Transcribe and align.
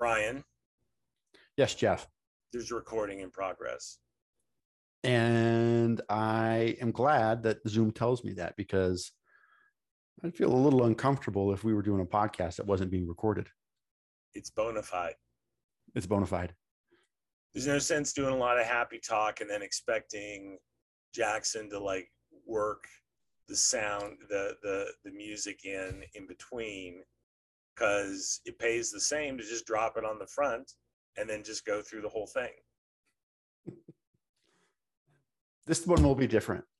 Brian, 0.00 0.42
Yes, 1.58 1.74
Jeff. 1.74 2.08
there's 2.52 2.72
a 2.72 2.74
recording 2.74 3.20
in 3.20 3.30
progress. 3.30 3.98
And 5.04 6.00
I 6.08 6.76
am 6.80 6.90
glad 6.90 7.42
that 7.42 7.58
Zoom 7.68 7.92
tells 7.92 8.24
me 8.24 8.32
that 8.34 8.56
because 8.56 9.12
I'd 10.24 10.34
feel 10.34 10.52
a 10.52 10.56
little 10.56 10.84
uncomfortable 10.84 11.52
if 11.52 11.64
we 11.64 11.74
were 11.74 11.82
doing 11.82 12.00
a 12.00 12.06
podcast 12.06 12.56
that 12.56 12.66
wasn't 12.66 12.90
being 12.90 13.06
recorded. 13.06 13.48
It's 14.34 14.48
bona 14.50 14.82
fide. 14.82 15.14
It's 15.94 16.06
bona 16.06 16.26
fide. 16.26 16.54
There's 17.52 17.66
no 17.66 17.78
sense 17.78 18.12
doing 18.14 18.32
a 18.32 18.38
lot 18.38 18.58
of 18.58 18.66
happy 18.66 19.00
talk 19.06 19.40
and 19.42 19.50
then 19.50 19.60
expecting 19.60 20.58
Jackson 21.14 21.68
to 21.70 21.78
like 21.78 22.10
work 22.46 22.84
the 23.48 23.56
sound, 23.56 24.16
the 24.30 24.54
the 24.62 24.86
the 25.04 25.10
music 25.10 25.64
in 25.66 26.04
in 26.14 26.26
between, 26.26 27.02
because 27.80 28.40
it 28.44 28.58
pays 28.58 28.90
the 28.90 29.00
same 29.00 29.38
to 29.38 29.44
just 29.44 29.66
drop 29.66 29.96
it 29.96 30.04
on 30.04 30.18
the 30.18 30.26
front 30.26 30.72
and 31.16 31.28
then 31.28 31.42
just 31.42 31.64
go 31.64 31.80
through 31.80 32.02
the 32.02 32.08
whole 32.08 32.26
thing. 32.26 32.50
This 35.66 35.86
one 35.86 36.02
will 36.02 36.14
be 36.14 36.26
different. 36.26 36.64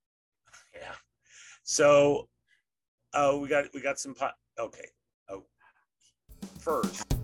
Yeah. 0.75 0.95
So, 1.65 2.29
oh, 3.15 3.39
we 3.39 3.49
got 3.49 3.67
we 3.75 3.81
got 3.81 4.01
some 4.01 4.15
pot. 4.15 4.35
Okay. 4.59 4.87
Oh, 5.29 5.45
first. 6.59 7.20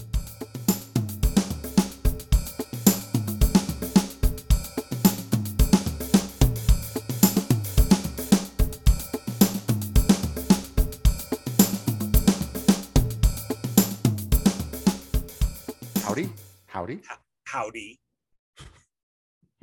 Howdy. 16.76 17.00
Howdy. 17.06 17.20
howdy. 17.46 18.00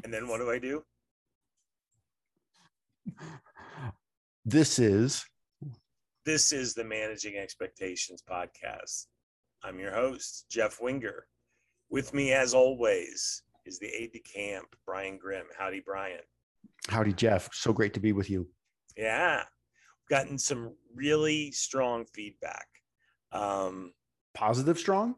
And 0.04 0.12
then 0.12 0.28
what 0.28 0.40
do 0.40 0.50
I 0.50 0.58
do? 0.58 0.82
This 4.46 4.80
is 4.80 5.24
This 6.26 6.52
is 6.52 6.74
the 6.74 6.84
Managing 6.84 7.38
Expectations 7.38 8.24
podcast. 8.28 9.06
I'm 9.64 9.78
your 9.78 9.94
host, 9.94 10.48
Jeff 10.50 10.82
Winger. 10.82 11.28
With 11.92 12.16
me, 12.16 12.34
as 12.34 12.56
always, 12.56 13.44
is 13.68 13.78
the 13.78 13.90
aide 13.90 14.14
de 14.14 14.20
camp, 14.22 14.76
Brian 14.88 15.20
Grimm. 15.20 15.46
Howdy, 15.56 15.84
Brian. 15.86 16.22
Howdy, 16.88 17.14
Jeff. 17.14 17.48
So 17.54 17.74
great 17.74 17.94
to 17.94 18.00
be 18.00 18.14
with 18.14 18.32
you. 18.32 18.48
Yeah, 18.98 19.38
we've 19.38 20.18
gotten 20.18 20.40
some 20.40 20.74
really 20.96 21.52
strong 21.52 22.06
feedback. 22.12 22.66
Um, 23.32 23.94
Positive 24.34 24.80
strong? 24.80 25.14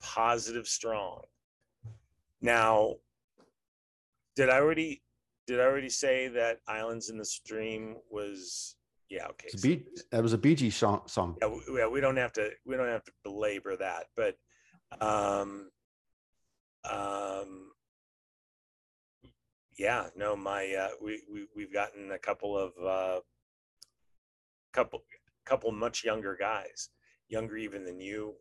Positive 0.00 0.66
strong. 0.66 1.22
Now, 2.40 2.96
did 4.36 4.48
I 4.48 4.58
already 4.58 5.02
did 5.46 5.60
I 5.60 5.64
already 5.64 5.88
say 5.88 6.28
that 6.28 6.60
Islands 6.68 7.08
in 7.08 7.18
the 7.18 7.24
Stream 7.24 7.96
was 8.10 8.76
yeah, 9.10 9.26
okay. 9.28 9.48
It's 9.52 9.62
so 9.62 9.68
B, 9.68 9.84
that 10.12 10.22
was 10.22 10.34
a 10.34 10.38
Bee 10.38 10.54
Gees 10.54 10.76
song. 10.76 11.00
song. 11.06 11.36
yeah, 11.40 11.48
we, 11.48 11.78
yeah, 11.78 11.88
we 11.88 12.00
don't 12.00 12.16
have 12.16 12.32
to 12.34 12.50
we 12.66 12.76
don't 12.76 12.88
have 12.88 13.04
to 13.04 13.12
belabor 13.24 13.76
that, 13.76 14.06
but 14.14 14.36
um 15.00 15.70
um 16.88 17.70
yeah, 19.78 20.08
no, 20.16 20.36
my 20.36 20.74
uh 20.74 20.90
we, 21.02 21.22
we 21.32 21.46
we've 21.56 21.72
gotten 21.72 22.12
a 22.12 22.18
couple 22.18 22.56
of 22.56 22.72
uh 22.84 23.20
couple 24.72 25.02
couple 25.46 25.72
much 25.72 26.04
younger 26.04 26.36
guys, 26.38 26.90
younger 27.28 27.56
even 27.56 27.84
than 27.84 28.00
you. 28.00 28.34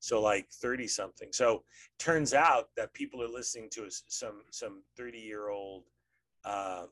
So 0.00 0.20
like 0.20 0.48
30 0.50 0.86
something. 0.86 1.28
So 1.32 1.64
turns 1.98 2.34
out 2.34 2.68
that 2.76 2.94
people 2.94 3.22
are 3.22 3.28
listening 3.28 3.68
to 3.72 3.86
some 3.88 4.42
some 4.50 4.82
30 4.96 5.18
year 5.18 5.48
old 5.48 5.84
uh, 6.44 6.86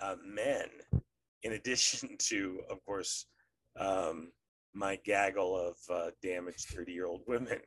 uh 0.00 0.16
men 0.24 0.68
in 1.42 1.52
addition 1.52 2.16
to 2.18 2.60
of 2.70 2.84
course 2.84 3.26
um 3.78 4.32
my 4.74 4.98
gaggle 5.04 5.56
of 5.56 5.76
uh, 5.94 6.10
damaged 6.22 6.68
30 6.70 6.92
year 6.92 7.06
old 7.06 7.22
women 7.26 7.60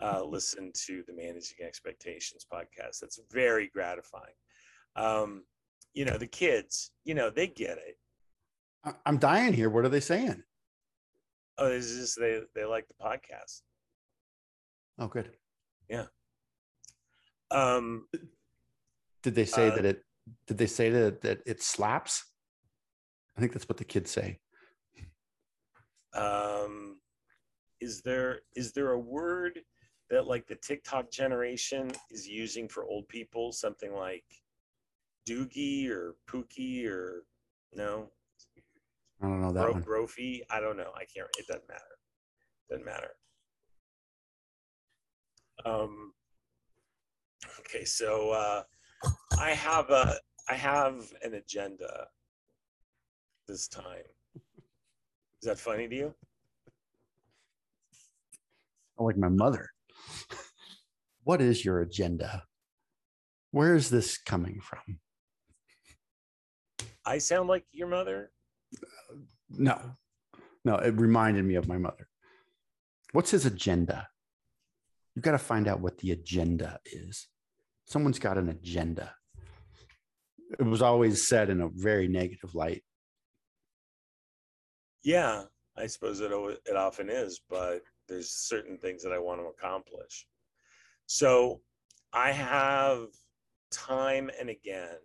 uh, 0.00 0.22
listen 0.28 0.72
to 0.86 1.02
the 1.06 1.12
Managing 1.12 1.64
Expectations 1.64 2.46
podcast. 2.52 3.00
That's 3.00 3.20
very 3.32 3.68
gratifying. 3.72 4.34
Um, 4.96 5.44
you 5.94 6.04
know, 6.04 6.16
the 6.16 6.26
kids, 6.26 6.90
you 7.04 7.14
know, 7.14 7.30
they 7.30 7.46
get 7.46 7.78
it. 7.78 7.96
I'm 9.06 9.18
dying 9.18 9.52
here. 9.52 9.70
What 9.70 9.84
are 9.84 9.88
they 9.88 10.00
saying? 10.00 10.42
Oh, 11.56 11.68
it's 11.68 11.94
just 11.94 12.18
they, 12.18 12.40
they 12.54 12.64
like 12.64 12.86
the 12.88 12.94
podcast. 12.94 13.62
Oh, 14.98 15.08
good. 15.08 15.30
Yeah. 15.88 16.06
Um, 17.50 18.06
Did 19.22 19.34
they 19.34 19.44
say 19.44 19.68
Uh, 19.68 19.74
that 19.76 19.84
it? 19.84 20.02
Did 20.46 20.58
they 20.58 20.66
say 20.66 20.90
that 20.90 21.20
that 21.22 21.40
it 21.46 21.62
slaps? 21.62 22.32
I 23.36 23.40
think 23.40 23.52
that's 23.52 23.68
what 23.68 23.78
the 23.78 23.84
kids 23.84 24.10
say. 24.10 24.40
um, 26.14 27.00
is 27.80 28.00
there 28.02 28.40
is 28.54 28.72
there 28.72 28.92
a 28.92 28.98
word 28.98 29.60
that 30.10 30.26
like 30.26 30.46
the 30.46 30.54
TikTok 30.56 31.10
generation 31.10 31.90
is 32.10 32.26
using 32.28 32.68
for 32.68 32.84
old 32.84 33.08
people? 33.08 33.52
Something 33.52 33.94
like 33.94 34.24
doogie 35.28 35.88
or 35.90 36.14
pookie 36.28 36.86
or 36.86 37.24
no? 37.74 38.10
I 39.20 39.26
don't 39.26 39.40
know 39.40 39.52
that 39.52 39.62
Bro, 39.62 39.72
one. 39.72 39.82
Brophy? 39.82 40.42
I 40.50 40.60
don't 40.60 40.76
know. 40.76 40.92
I 40.94 41.04
can't. 41.04 41.28
It 41.38 41.46
doesn't 41.46 41.68
matter. 41.68 41.98
Doesn't 42.70 42.84
matter. 42.84 43.10
Um. 45.64 46.12
Okay, 47.60 47.84
so 47.84 48.30
uh, 48.30 48.62
I 49.38 49.50
have 49.50 49.90
a 49.90 50.16
I 50.48 50.54
have 50.54 51.12
an 51.22 51.34
agenda 51.34 52.06
this 53.48 53.68
time. 53.68 54.04
Is 54.34 55.48
that 55.48 55.58
funny 55.58 55.88
to 55.88 55.94
you? 55.94 56.14
I 58.98 59.02
like 59.02 59.16
my 59.16 59.28
mother. 59.28 59.70
What 61.24 61.40
is 61.40 61.64
your 61.64 61.80
agenda? 61.80 62.44
Where 63.50 63.74
is 63.74 63.90
this 63.90 64.18
coming 64.18 64.60
from? 64.60 64.98
I 67.06 67.18
sound 67.18 67.48
like 67.48 67.64
your 67.72 67.88
mother. 67.88 68.30
No, 69.50 69.78
no, 70.64 70.76
it 70.76 70.94
reminded 70.98 71.44
me 71.44 71.54
of 71.54 71.68
my 71.68 71.78
mother. 71.78 72.08
What's 73.12 73.30
his 73.30 73.46
agenda? 73.46 74.08
You 75.14 75.22
got 75.22 75.32
to 75.32 75.38
find 75.38 75.68
out 75.68 75.80
what 75.80 75.98
the 75.98 76.10
agenda 76.10 76.80
is. 76.84 77.28
Someone's 77.86 78.18
got 78.18 78.38
an 78.38 78.48
agenda. 78.48 79.14
It 80.58 80.64
was 80.64 80.82
always 80.82 81.28
said 81.28 81.50
in 81.50 81.60
a 81.60 81.68
very 81.68 82.08
negative 82.08 82.54
light. 82.54 82.82
Yeah, 85.02 85.44
I 85.76 85.86
suppose 85.86 86.20
it 86.20 86.32
it 86.32 86.76
often 86.76 87.10
is, 87.10 87.40
but 87.48 87.82
there's 88.08 88.30
certain 88.30 88.78
things 88.78 89.02
that 89.02 89.12
I 89.12 89.18
want 89.18 89.40
to 89.40 89.46
accomplish. 89.46 90.26
So 91.06 91.60
I 92.12 92.32
have 92.32 93.08
time 93.70 94.30
and 94.38 94.48
again 94.48 94.98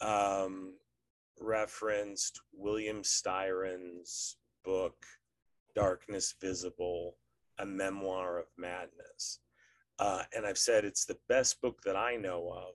um, 0.00 0.74
referenced 1.40 2.40
William 2.52 3.02
Styron's 3.02 4.36
book 4.64 4.96
"Darkness 5.74 6.34
Visible: 6.40 7.16
A 7.60 7.66
Memoir 7.66 8.38
of 8.38 8.46
Madness," 8.58 9.40
uh, 9.98 10.24
and 10.34 10.46
I've 10.46 10.58
said 10.58 10.84
it's 10.84 11.04
the 11.04 11.18
best 11.28 11.60
book 11.60 11.80
that 11.84 11.96
I 11.96 12.16
know 12.16 12.50
of 12.52 12.74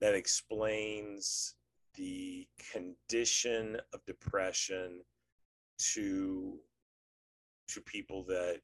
that 0.00 0.14
explains 0.14 1.54
the 1.94 2.46
condition 2.72 3.78
of 3.92 4.04
depression 4.06 5.02
to 5.94 6.58
to 7.68 7.80
people 7.80 8.24
that 8.24 8.60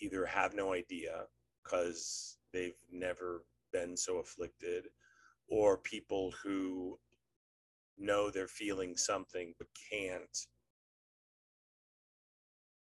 either 0.00 0.24
have 0.24 0.54
no 0.54 0.72
idea 0.72 1.24
because 1.62 2.38
they've 2.52 2.78
never 2.90 3.44
been 3.72 3.96
so 3.96 4.18
afflicted 4.18 4.86
or 5.48 5.78
people 5.78 6.32
who 6.42 6.98
know 7.98 8.30
they're 8.30 8.48
feeling 8.48 8.96
something 8.96 9.54
but 9.58 9.66
can't 9.90 10.46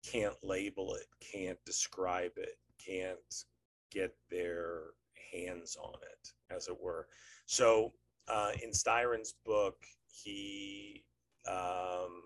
can't 0.09 0.35
label 0.43 0.95
it 0.95 1.07
can't 1.19 1.59
describe 1.65 2.31
it 2.37 2.57
can't 2.83 3.45
get 3.91 4.15
their 4.29 4.91
hands 5.31 5.77
on 5.81 5.93
it 6.11 6.55
as 6.55 6.67
it 6.67 6.77
were 6.81 7.07
so 7.45 7.91
uh, 8.27 8.51
in 8.63 8.73
styron's 8.73 9.33
book 9.45 9.75
he 10.07 11.03
um, 11.47 12.21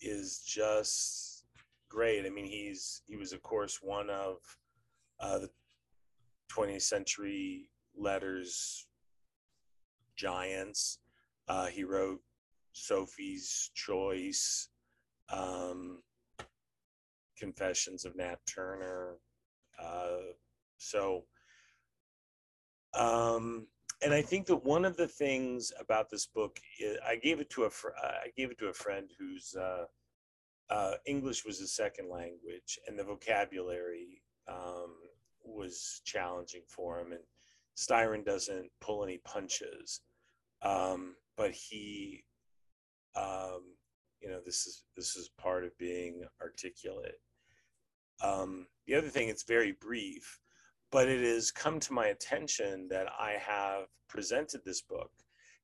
is 0.00 0.42
just 0.46 1.44
great. 1.88 2.26
I 2.26 2.30
mean, 2.30 2.46
he's 2.46 3.02
he 3.06 3.16
was 3.16 3.32
of 3.32 3.42
course 3.42 3.80
one 3.82 4.10
of 4.10 4.36
uh, 5.20 5.38
the 5.38 5.50
20th 6.50 6.82
century 6.82 7.70
letters 7.96 8.86
giants. 10.16 10.98
Uh, 11.48 11.66
he 11.66 11.84
wrote 11.84 12.20
Sophie's 12.72 13.70
Choice, 13.74 14.68
um, 15.32 16.02
Confessions 17.36 18.04
of 18.04 18.14
Nat 18.14 18.38
Turner, 18.46 19.16
uh, 19.82 20.32
So, 20.76 21.24
um, 22.94 23.66
and 24.02 24.12
I 24.12 24.20
think 24.20 24.46
that 24.46 24.64
one 24.64 24.84
of 24.84 24.96
the 24.96 25.06
things 25.06 25.72
about 25.78 26.10
this 26.10 26.26
book, 26.26 26.58
is, 26.80 26.98
I 27.06 27.16
gave 27.16 27.40
it 27.40 27.50
to 27.50 27.64
a 27.64 27.70
fr- 27.70 27.96
I 28.02 28.30
gave 28.36 28.50
it 28.50 28.58
to 28.58 28.66
a 28.66 28.72
friend 28.72 29.08
whose 29.18 29.54
uh, 29.54 29.84
uh, 30.70 30.94
English 31.06 31.44
was 31.44 31.58
his 31.58 31.74
second 31.74 32.10
language, 32.10 32.78
and 32.86 32.98
the 32.98 33.04
vocabulary 33.04 34.22
um, 34.48 34.96
was 35.44 36.02
challenging 36.04 36.62
for 36.66 36.98
him. 37.00 37.12
And 37.12 37.22
Styron 37.76 38.24
doesn't 38.24 38.70
pull 38.80 39.04
any 39.04 39.18
punches, 39.24 40.00
um, 40.62 41.14
but 41.36 41.52
he, 41.52 42.24
um, 43.14 43.62
you 44.22 44.28
know, 44.28 44.40
this 44.44 44.66
is 44.66 44.84
this 44.96 45.16
is 45.16 45.30
part 45.38 45.64
of 45.64 45.76
being 45.78 46.22
articulate. 46.40 47.20
Um, 48.22 48.66
the 48.86 48.94
other 48.94 49.08
thing, 49.08 49.28
it's 49.28 49.42
very 49.42 49.72
brief, 49.72 50.38
but 50.90 51.08
it 51.08 51.22
has 51.22 51.50
come 51.50 51.80
to 51.80 51.92
my 51.92 52.06
attention 52.06 52.86
that 52.90 53.08
I 53.18 53.32
have 53.32 53.86
presented 54.08 54.60
this 54.64 54.82
book 54.82 55.10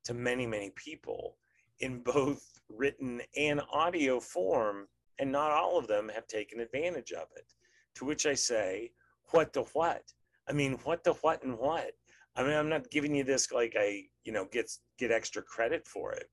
to 0.05 0.14
many, 0.14 0.46
many 0.46 0.72
people 0.75 1.37
in 1.81 2.00
both 2.00 2.43
written 2.69 3.20
and 3.37 3.60
audio 3.72 4.19
form, 4.19 4.88
and 5.19 5.31
not 5.31 5.52
all 5.52 5.78
of 5.78 5.87
them 5.87 6.11
have 6.12 6.26
taken 6.26 6.61
advantage 6.61 7.12
of 7.12 7.28
it. 7.37 7.52
To 7.96 8.04
which 8.04 8.26
I 8.26 8.34
say, 8.34 8.90
what 9.31 9.52
the 9.52 9.62
what? 9.72 10.02
I 10.49 10.52
mean, 10.52 10.72
what 10.84 11.04
the 11.04 11.12
what 11.14 11.44
and 11.44 11.58
what? 11.58 11.93
I 12.34 12.43
mean, 12.43 12.56
I'm 12.56 12.69
not 12.69 12.90
giving 12.90 13.14
you 13.14 13.25
this 13.25 13.52
like 13.52 13.75
I, 13.78 14.04
you 14.25 14.32
know, 14.32 14.46
get 14.50 14.70
get 14.99 15.12
extra 15.12 15.43
credit 15.43 15.87
for 15.87 16.12
it. 16.12 16.28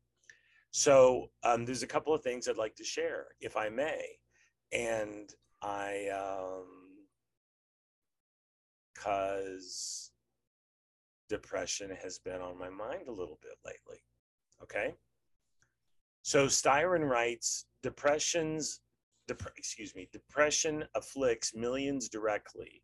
So 0.77 1.30
um, 1.42 1.63
there's 1.63 1.83
a 1.83 1.88
couple 1.88 2.13
of 2.13 2.22
things 2.22 2.50
I'd 2.50 2.57
like 2.57 2.75
to 2.75 2.83
share, 2.83 3.27
if 3.39 3.56
I 3.56 3.69
may, 3.69 4.18
and 4.74 5.33
I, 5.62 6.10
um, 6.10 6.66
cause 8.94 10.12
depression 11.30 11.92
has 12.04 12.19
been 12.19 12.42
on 12.42 12.60
my 12.60 12.68
mind 12.68 13.07
a 13.07 13.13
little 13.13 13.39
bit 13.42 13.54
lately. 13.66 14.04
Okay. 14.62 14.94
So 16.24 16.48
Styron 16.48 17.10
writes, 17.10 17.68
depression's, 17.81 18.81
dep- 19.30 19.54
excuse 19.56 19.95
me, 19.95 20.10
depression 20.12 20.83
afflicts 20.94 21.56
millions 21.56 22.10
directly 22.10 22.83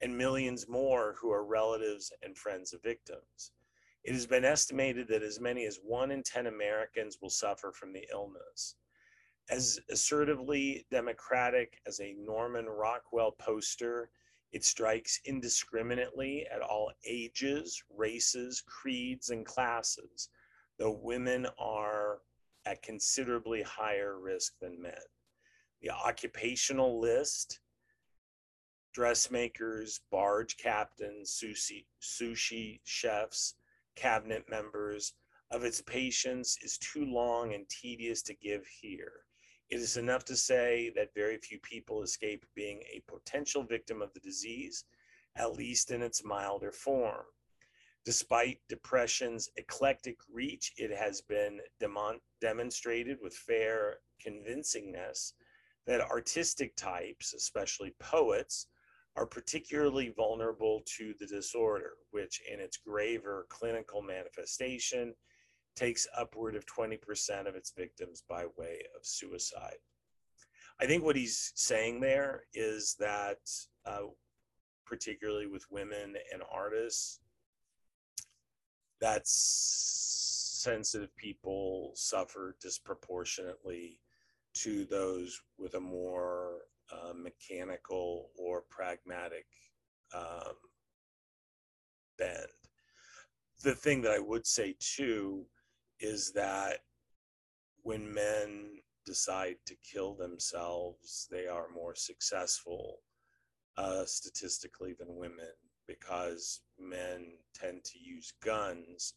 and 0.00 0.16
millions 0.16 0.66
more 0.66 1.14
who 1.20 1.30
are 1.30 1.44
relatives 1.44 2.10
and 2.22 2.38
friends 2.38 2.72
of 2.72 2.82
victims. 2.82 3.52
It 4.08 4.14
has 4.14 4.26
been 4.26 4.46
estimated 4.46 5.06
that 5.08 5.22
as 5.22 5.38
many 5.38 5.66
as 5.66 5.80
one 5.84 6.10
in 6.10 6.22
10 6.22 6.46
Americans 6.46 7.18
will 7.20 7.28
suffer 7.28 7.72
from 7.72 7.92
the 7.92 8.06
illness. 8.10 8.76
As 9.50 9.78
assertively 9.90 10.86
democratic 10.90 11.82
as 11.86 12.00
a 12.00 12.14
Norman 12.14 12.64
Rockwell 12.64 13.32
poster, 13.32 14.08
it 14.50 14.64
strikes 14.64 15.20
indiscriminately 15.26 16.46
at 16.50 16.62
all 16.62 16.90
ages, 17.04 17.84
races, 17.94 18.62
creeds, 18.62 19.28
and 19.28 19.44
classes, 19.44 20.30
though 20.78 20.98
women 21.02 21.46
are 21.58 22.20
at 22.64 22.80
considerably 22.80 23.60
higher 23.60 24.18
risk 24.18 24.54
than 24.58 24.80
men. 24.80 24.94
The 25.82 25.90
occupational 25.90 26.98
list 26.98 27.60
dressmakers, 28.94 30.00
barge 30.10 30.56
captains, 30.56 31.30
sushi, 31.30 31.84
sushi 32.00 32.80
chefs, 32.84 33.54
cabinet 33.98 34.48
members 34.48 35.12
of 35.50 35.64
its 35.64 35.80
patients 35.80 36.58
is 36.62 36.78
too 36.78 37.04
long 37.04 37.54
and 37.54 37.68
tedious 37.68 38.22
to 38.22 38.34
give 38.34 38.66
here. 38.80 39.24
It 39.70 39.80
is 39.80 39.96
enough 39.96 40.24
to 40.26 40.36
say 40.36 40.92
that 40.94 41.14
very 41.14 41.36
few 41.38 41.58
people 41.60 42.02
escape 42.02 42.44
being 42.54 42.82
a 42.82 43.02
potential 43.10 43.64
victim 43.64 44.00
of 44.00 44.12
the 44.14 44.20
disease, 44.20 44.84
at 45.36 45.52
least 45.52 45.90
in 45.90 46.02
its 46.02 46.24
milder 46.24 46.72
form. 46.72 47.24
Despite 48.04 48.60
depression's 48.68 49.50
eclectic 49.56 50.16
reach, 50.32 50.72
it 50.78 50.90
has 50.96 51.20
been 51.20 51.60
demon- 51.80 52.20
demonstrated 52.40 53.18
with 53.20 53.34
fair 53.34 53.98
convincingness 54.24 55.32
that 55.86 56.00
artistic 56.00 56.76
types, 56.76 57.34
especially 57.34 57.94
poets, 57.98 58.68
are 59.18 59.26
particularly 59.26 60.12
vulnerable 60.16 60.80
to 60.86 61.12
the 61.18 61.26
disorder, 61.26 61.94
which 62.12 62.40
in 62.50 62.60
its 62.60 62.76
graver 62.76 63.46
clinical 63.48 64.00
manifestation 64.00 65.12
takes 65.74 66.06
upward 66.16 66.54
of 66.54 66.64
20% 66.66 67.48
of 67.48 67.56
its 67.56 67.72
victims 67.76 68.22
by 68.28 68.44
way 68.56 68.78
of 68.96 69.04
suicide. 69.04 69.78
I 70.80 70.86
think 70.86 71.02
what 71.02 71.16
he's 71.16 71.52
saying 71.56 72.00
there 72.00 72.44
is 72.54 72.94
that, 73.00 73.38
uh, 73.84 74.06
particularly 74.86 75.48
with 75.48 75.68
women 75.68 76.14
and 76.32 76.42
artists, 76.52 77.18
that 79.00 79.22
sensitive 79.26 81.14
people 81.16 81.90
suffer 81.96 82.54
disproportionately 82.62 83.98
to 84.54 84.84
those 84.84 85.40
with 85.58 85.74
a 85.74 85.80
more 85.80 86.58
uh, 86.92 87.12
mechanical 87.14 88.30
or 88.36 88.62
pragmatic 88.70 89.46
um, 90.14 90.54
bend. 92.18 92.46
The 93.62 93.74
thing 93.74 94.02
that 94.02 94.12
I 94.12 94.18
would 94.20 94.46
say 94.46 94.74
too 94.78 95.46
is 96.00 96.32
that 96.32 96.78
when 97.82 98.12
men 98.12 98.80
decide 99.04 99.56
to 99.66 99.74
kill 99.76 100.14
themselves, 100.14 101.28
they 101.30 101.46
are 101.46 101.68
more 101.74 101.94
successful 101.94 102.98
uh, 103.76 104.04
statistically 104.04 104.94
than 104.98 105.16
women 105.16 105.52
because 105.86 106.60
men 106.78 107.32
tend 107.54 107.82
to 107.84 107.98
use 107.98 108.32
guns, 108.44 109.14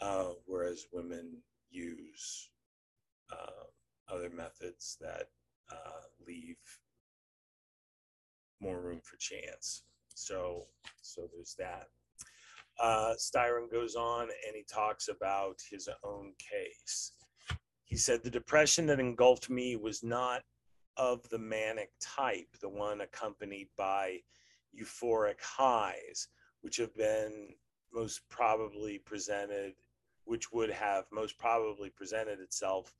uh, 0.00 0.30
whereas 0.46 0.86
women 0.92 1.42
use 1.70 2.50
uh, 3.30 4.14
other 4.14 4.30
methods 4.30 4.96
that 5.00 5.26
uh, 5.70 6.00
leave 6.26 6.56
more 8.60 8.80
room 8.80 9.00
for 9.02 9.16
chance. 9.16 9.82
So, 10.14 10.66
so 11.02 11.28
there's 11.32 11.54
that. 11.58 11.88
Uh, 12.78 13.14
Styron 13.18 13.70
goes 13.70 13.94
on 13.94 14.22
and 14.22 14.54
he 14.54 14.64
talks 14.64 15.08
about 15.08 15.56
his 15.70 15.88
own 16.02 16.32
case. 16.38 17.12
He 17.84 17.96
said, 17.96 18.22
The 18.22 18.30
depression 18.30 18.86
that 18.86 19.00
engulfed 19.00 19.50
me 19.50 19.76
was 19.76 20.02
not 20.02 20.42
of 20.96 21.28
the 21.30 21.38
manic 21.38 21.90
type, 22.00 22.48
the 22.60 22.68
one 22.68 23.00
accompanied 23.00 23.68
by 23.76 24.20
euphoric 24.78 25.40
highs, 25.42 26.28
which 26.60 26.76
have 26.76 26.94
been 26.94 27.48
most 27.92 28.20
probably 28.28 28.98
presented, 28.98 29.74
which 30.24 30.52
would 30.52 30.70
have 30.70 31.04
most 31.12 31.38
probably 31.38 31.90
presented 31.90 32.40
itself 32.40 32.94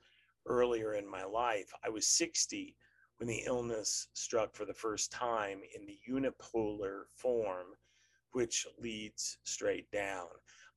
earlier 0.46 0.94
in 0.94 1.08
my 1.08 1.24
life. 1.24 1.72
I 1.84 1.88
was 1.88 2.06
60 2.06 2.74
when 3.20 3.28
the 3.28 3.42
illness 3.44 4.08
struck 4.14 4.56
for 4.56 4.64
the 4.64 4.72
first 4.72 5.12
time 5.12 5.60
in 5.76 5.84
the 5.84 5.98
unipolar 6.10 7.02
form, 7.14 7.66
which 8.32 8.66
leads 8.78 9.36
straight 9.44 9.90
down. 9.90 10.26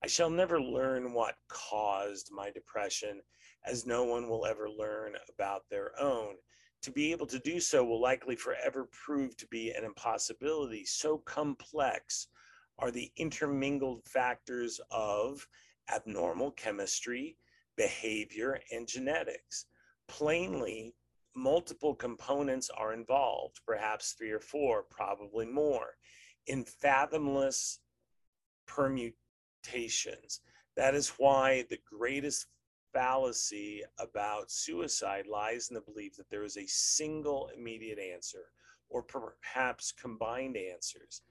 I 0.04 0.08
shall 0.08 0.30
never 0.30 0.62
learn 0.62 1.14
what 1.14 1.36
caused 1.48 2.32
my 2.34 2.52
depression, 2.52 3.22
as 3.66 3.86
no 3.86 4.04
one 4.04 4.28
will 4.28 4.46
ever 4.46 4.70
learn 4.70 5.14
about 5.34 5.62
their 5.70 5.98
own. 5.98 6.36
To 6.82 6.92
be 6.92 7.14
able 7.14 7.28
to 7.28 7.40
do 7.40 7.62
so 7.62 7.86
will 7.86 8.02
likely 8.02 8.36
forever 8.36 8.90
prove 8.92 9.38
to 9.38 9.48
be 9.48 9.72
an 9.72 9.86
impossibility. 9.86 10.84
So 10.84 11.20
complex 11.20 12.28
are 12.78 12.92
the 12.92 13.10
intermingled 13.16 14.06
factors 14.06 14.82
of 14.92 15.48
abnormal 15.94 16.52
chemistry, 16.52 17.38
behavior, 17.78 18.60
and 18.70 18.86
genetics. 18.86 19.68
Plainly, 20.10 20.94
multiple 21.36 21.96
components 21.96 22.70
are 22.78 22.94
involved, 22.94 23.60
perhaps 23.66 24.14
three 24.14 24.32
or 24.32 24.40
four, 24.40 24.84
probably 24.90 25.46
more, 25.46 25.98
in 26.48 26.64
fathomless 26.64 27.80
permutations. 28.68 30.42
That 30.76 30.96
is 30.96 31.10
why 31.18 31.66
the 31.70 31.80
greatest 31.86 32.48
fallacy 32.94 33.82
about 34.00 34.52
suicide 34.52 35.26
lies 35.28 35.70
in 35.70 35.76
the 35.76 35.82
belief 35.82 36.16
that 36.18 36.30
there 36.30 36.44
is 36.44 36.58
a 36.58 36.68
single 36.68 37.50
immediate 37.58 38.00
answer 38.00 38.46
or 38.90 39.04
perhaps 39.04 39.92
combined 39.92 40.56
answers 40.56 41.22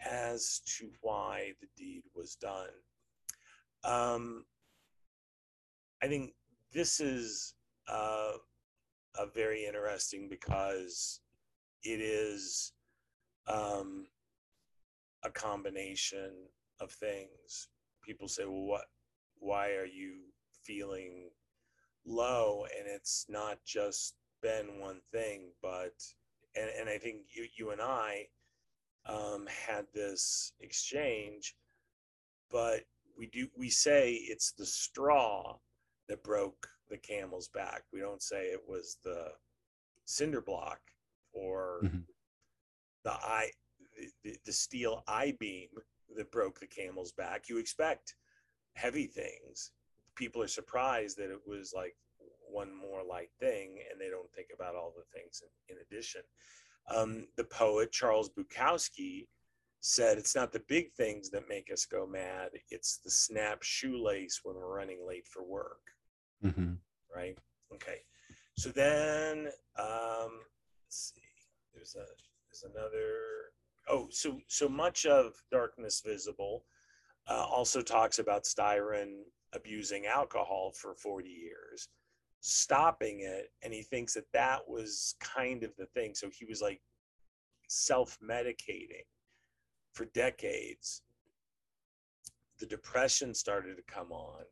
as 0.00 0.60
to 0.78 0.90
why 1.00 1.52
the 1.60 1.66
deed 1.76 2.02
was 2.14 2.36
done. 2.36 2.68
Um, 3.82 4.44
I 6.02 6.06
think 6.06 6.34
this 6.72 7.00
is 7.00 7.54
uh, 7.88 8.32
very 9.26 9.66
interesting 9.66 10.28
because 10.28 11.20
it 11.82 12.00
is 12.00 12.72
um, 13.46 14.06
a 15.24 15.30
combination 15.30 16.32
of 16.80 16.90
things. 16.92 17.68
People 18.04 18.28
say, 18.28 18.44
"Well, 18.44 18.66
what? 18.66 18.86
Why 19.38 19.70
are 19.72 19.86
you 19.86 20.16
feeling 20.64 21.30
low?" 22.06 22.66
And 22.78 22.88
it's 22.88 23.26
not 23.28 23.58
just 23.64 24.14
been 24.42 24.80
one 24.80 25.00
thing, 25.12 25.52
but 25.62 25.94
and, 26.56 26.70
and 26.80 26.88
I 26.88 26.98
think 26.98 27.22
you 27.34 27.46
you 27.56 27.70
and 27.70 27.80
I 27.80 28.26
um, 29.06 29.46
had 29.46 29.86
this 29.94 30.52
exchange, 30.60 31.56
but 32.50 32.84
we 33.16 33.26
do 33.26 33.48
we 33.56 33.70
say 33.70 34.12
it's 34.12 34.52
the 34.52 34.66
straw 34.66 35.58
that 36.08 36.22
broke 36.22 36.68
the 36.88 36.98
camel's 36.98 37.48
back. 37.48 37.84
We 37.92 38.00
don't 38.00 38.22
say 38.22 38.46
it 38.46 38.62
was 38.66 38.98
the 39.02 39.32
cinder 40.04 40.40
block 40.40 40.80
or 41.32 41.80
Mhm. 41.84 42.06
the 43.04 43.12
eye 43.12 43.52
the, 44.22 44.36
the 44.44 44.52
steel 44.52 45.02
I 45.08 45.32
beam 45.32 45.68
that 46.16 46.30
broke 46.30 46.60
the 46.60 46.66
camel's 46.66 47.12
back. 47.12 47.48
You 47.48 47.58
expect 47.58 48.14
heavy 48.74 49.06
things. 49.06 49.72
People 50.14 50.42
are 50.42 50.48
surprised 50.48 51.16
that 51.18 51.30
it 51.30 51.44
was 51.46 51.72
like 51.72 51.96
one 52.48 52.72
more 52.74 53.02
light 53.02 53.30
thing, 53.40 53.82
and 53.90 54.00
they 54.00 54.08
don't 54.08 54.32
think 54.32 54.48
about 54.54 54.74
all 54.74 54.94
the 54.96 55.04
things 55.12 55.42
in, 55.42 55.76
in 55.76 55.82
addition. 55.82 56.22
Um, 56.88 57.28
the 57.36 57.44
poet 57.44 57.92
Charles 57.92 58.30
Bukowski 58.30 59.28
said, 59.80 60.18
"It's 60.18 60.34
not 60.34 60.52
the 60.52 60.60
big 60.60 60.92
things 60.92 61.30
that 61.30 61.48
make 61.48 61.70
us 61.70 61.86
go 61.86 62.06
mad; 62.06 62.50
it's 62.70 62.98
the 62.98 63.10
snap 63.10 63.62
shoelace 63.62 64.40
when 64.44 64.56
we're 64.56 64.74
running 64.74 65.04
late 65.04 65.26
for 65.26 65.42
work." 65.42 65.80
Hmm 66.42 66.74
right? 67.14 67.36
Okay. 67.72 68.00
So 68.56 68.70
then, 68.70 69.48
um, 69.78 70.40
let's 70.84 71.12
see. 71.14 71.22
There's 71.74 71.94
a 71.96 72.06
there's 72.48 72.64
another. 72.74 73.14
Oh, 73.88 74.08
so 74.10 74.40
so 74.48 74.68
much 74.68 75.06
of 75.06 75.34
Darkness 75.50 76.02
Visible 76.04 76.64
uh, 77.28 77.46
also 77.48 77.80
talks 77.80 78.18
about 78.18 78.44
Styron 78.44 79.22
abusing 79.54 80.06
alcohol 80.06 80.72
for 80.74 80.94
40 80.94 81.28
years, 81.28 81.88
stopping 82.40 83.20
it, 83.20 83.50
and 83.62 83.72
he 83.72 83.82
thinks 83.82 84.14
that 84.14 84.30
that 84.34 84.60
was 84.68 85.14
kind 85.20 85.62
of 85.62 85.74
the 85.76 85.86
thing. 85.86 86.14
So 86.14 86.28
he 86.30 86.44
was 86.44 86.60
like 86.60 86.80
self-medicating 87.68 89.06
for 89.94 90.06
decades. 90.06 91.02
The 92.58 92.66
depression 92.66 93.34
started 93.34 93.76
to 93.76 93.82
come 93.94 94.12
on 94.12 94.44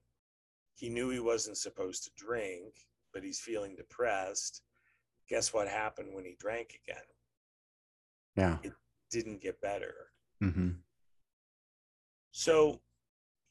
he 0.77 0.89
knew 0.89 1.11
he 1.11 1.21
wasn't 1.21 1.57
supposed 1.57 2.05
to 2.05 2.11
drink, 2.17 2.75
but 3.13 3.25
he's 3.25 3.41
feeling 3.41 3.75
depressed. 3.75 4.63
Guess 5.29 5.53
what 5.53 5.67
happened 5.69 6.15
when 6.15 6.25
he 6.25 6.37
drank 6.39 6.79
again? 6.85 7.03
Yeah. 8.37 8.59
It 8.63 8.73
didn't 9.11 9.41
get 9.43 9.61
better. 9.61 9.95
hmm 10.41 10.71
So 12.31 12.81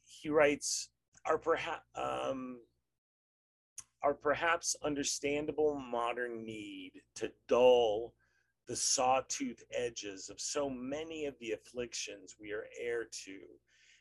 he 0.03 0.29
writes, 0.29 0.89
"Our 1.25 1.39
perhaps 1.39 1.83
um, 1.95 2.59
our 4.03 4.13
perhaps 4.13 4.75
understandable 4.83 5.79
modern 5.79 6.45
need 6.45 6.91
to 7.15 7.31
dull 7.47 8.13
the 8.67 8.75
sawtooth 8.75 9.63
edges 9.75 10.29
of 10.29 10.39
so 10.39 10.69
many 10.69 11.25
of 11.25 11.35
the 11.39 11.51
afflictions 11.53 12.35
we 12.39 12.51
are 12.51 12.67
heir 12.79 13.05
to 13.25 13.39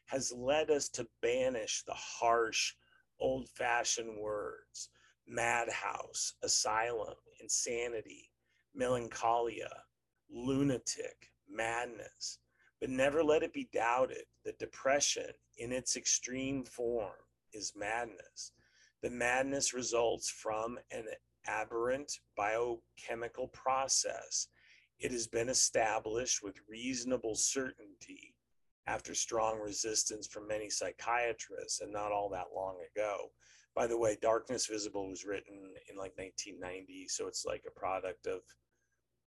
has 0.07 0.31
led 0.33 0.71
us 0.71 0.90
to 0.90 1.09
banish 1.23 1.83
the 1.87 1.95
harsh, 1.95 2.75
old-fashioned 3.21 4.18
words: 4.18 4.90
madhouse, 5.26 6.35
asylum, 6.42 7.16
insanity, 7.40 8.30
melancholia, 8.75 9.85
lunatic, 10.30 11.33
madness." 11.49 12.38
but 12.80 12.90
never 12.90 13.25
let 13.25 13.42
it 13.42 13.52
be 13.54 13.68
doubted 13.73 14.25
that 14.44 14.59
depression 14.59 15.30
in 15.56 15.73
its 15.73 15.97
extreme 15.97 16.62
form 16.64 17.14
is 17.54 17.73
madness. 17.75 18.52
The 19.02 19.09
madness 19.09 19.73
results 19.73 20.28
from 20.28 20.78
an 20.90 21.06
aberrant 21.47 22.12
biochemical 22.37 23.49
process. 23.49 24.49
It 24.99 25.12
has 25.12 25.26
been 25.26 25.49
established 25.49 26.42
with 26.42 26.61
reasonable 26.68 27.37
certainty 27.37 28.33
after 28.86 29.14
strong 29.14 29.60
resistance 29.60 30.26
from 30.26 30.46
many 30.46 30.68
psychiatrists 30.68 31.80
and 31.80 31.92
not 31.92 32.12
all 32.12 32.28
that 32.30 32.48
long 32.54 32.76
ago. 32.94 33.30
By 33.74 33.86
the 33.86 33.98
way, 33.98 34.16
Darkness 34.20 34.66
Visible 34.66 35.08
was 35.08 35.24
written 35.24 35.56
in 35.90 35.96
like 35.96 36.12
1990, 36.16 37.08
so 37.08 37.26
it's 37.26 37.44
like 37.44 37.64
a 37.66 37.78
product 37.78 38.26
of 38.26 38.40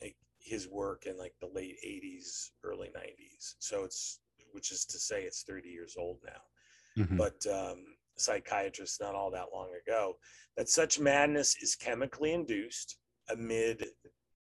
like 0.02 0.16
his 0.38 0.68
work 0.68 1.06
in 1.06 1.16
like 1.16 1.34
the 1.40 1.48
late 1.54 1.76
80s 1.84 2.50
early 2.62 2.88
90s 2.88 3.54
so 3.58 3.84
it's 3.84 4.20
which 4.52 4.70
is 4.70 4.84
to 4.84 4.98
say 4.98 5.22
it's 5.22 5.42
30 5.42 5.68
years 5.68 5.96
old 5.98 6.18
now. 6.24 7.04
Hmm 7.04 7.16
but 7.16 7.46
um, 7.52 7.84
psychiatrists 8.16 9.00
not 9.00 9.14
all 9.14 9.30
that 9.30 9.52
long 9.52 9.68
ago. 9.86 10.16
That 10.56 10.68
such 10.68 10.98
madness 10.98 11.56
is 11.60 11.76
chemically 11.76 12.32
induced 12.32 12.96
amid 13.28 13.86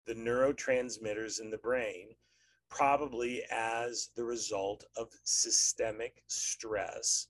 the 0.05 0.13
neurotransmitters 0.13 1.41
in 1.41 1.49
the 1.49 1.57
brain 1.57 2.09
probably 2.69 3.43
as 3.51 4.10
the 4.15 4.24
result 4.24 4.84
of 4.98 5.07
systemic 5.24 6.24
stress 6.27 7.27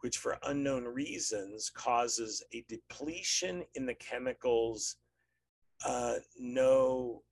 which 0.00 0.16
for 0.16 0.38
unknown 0.44 0.84
reasons 0.84 1.70
causes 1.74 2.42
a 2.54 2.64
depletion 2.68 3.62
in 3.74 3.84
the 3.84 3.94
chemicals 3.94 4.96
uh, 5.84 6.14
no 6.38 7.22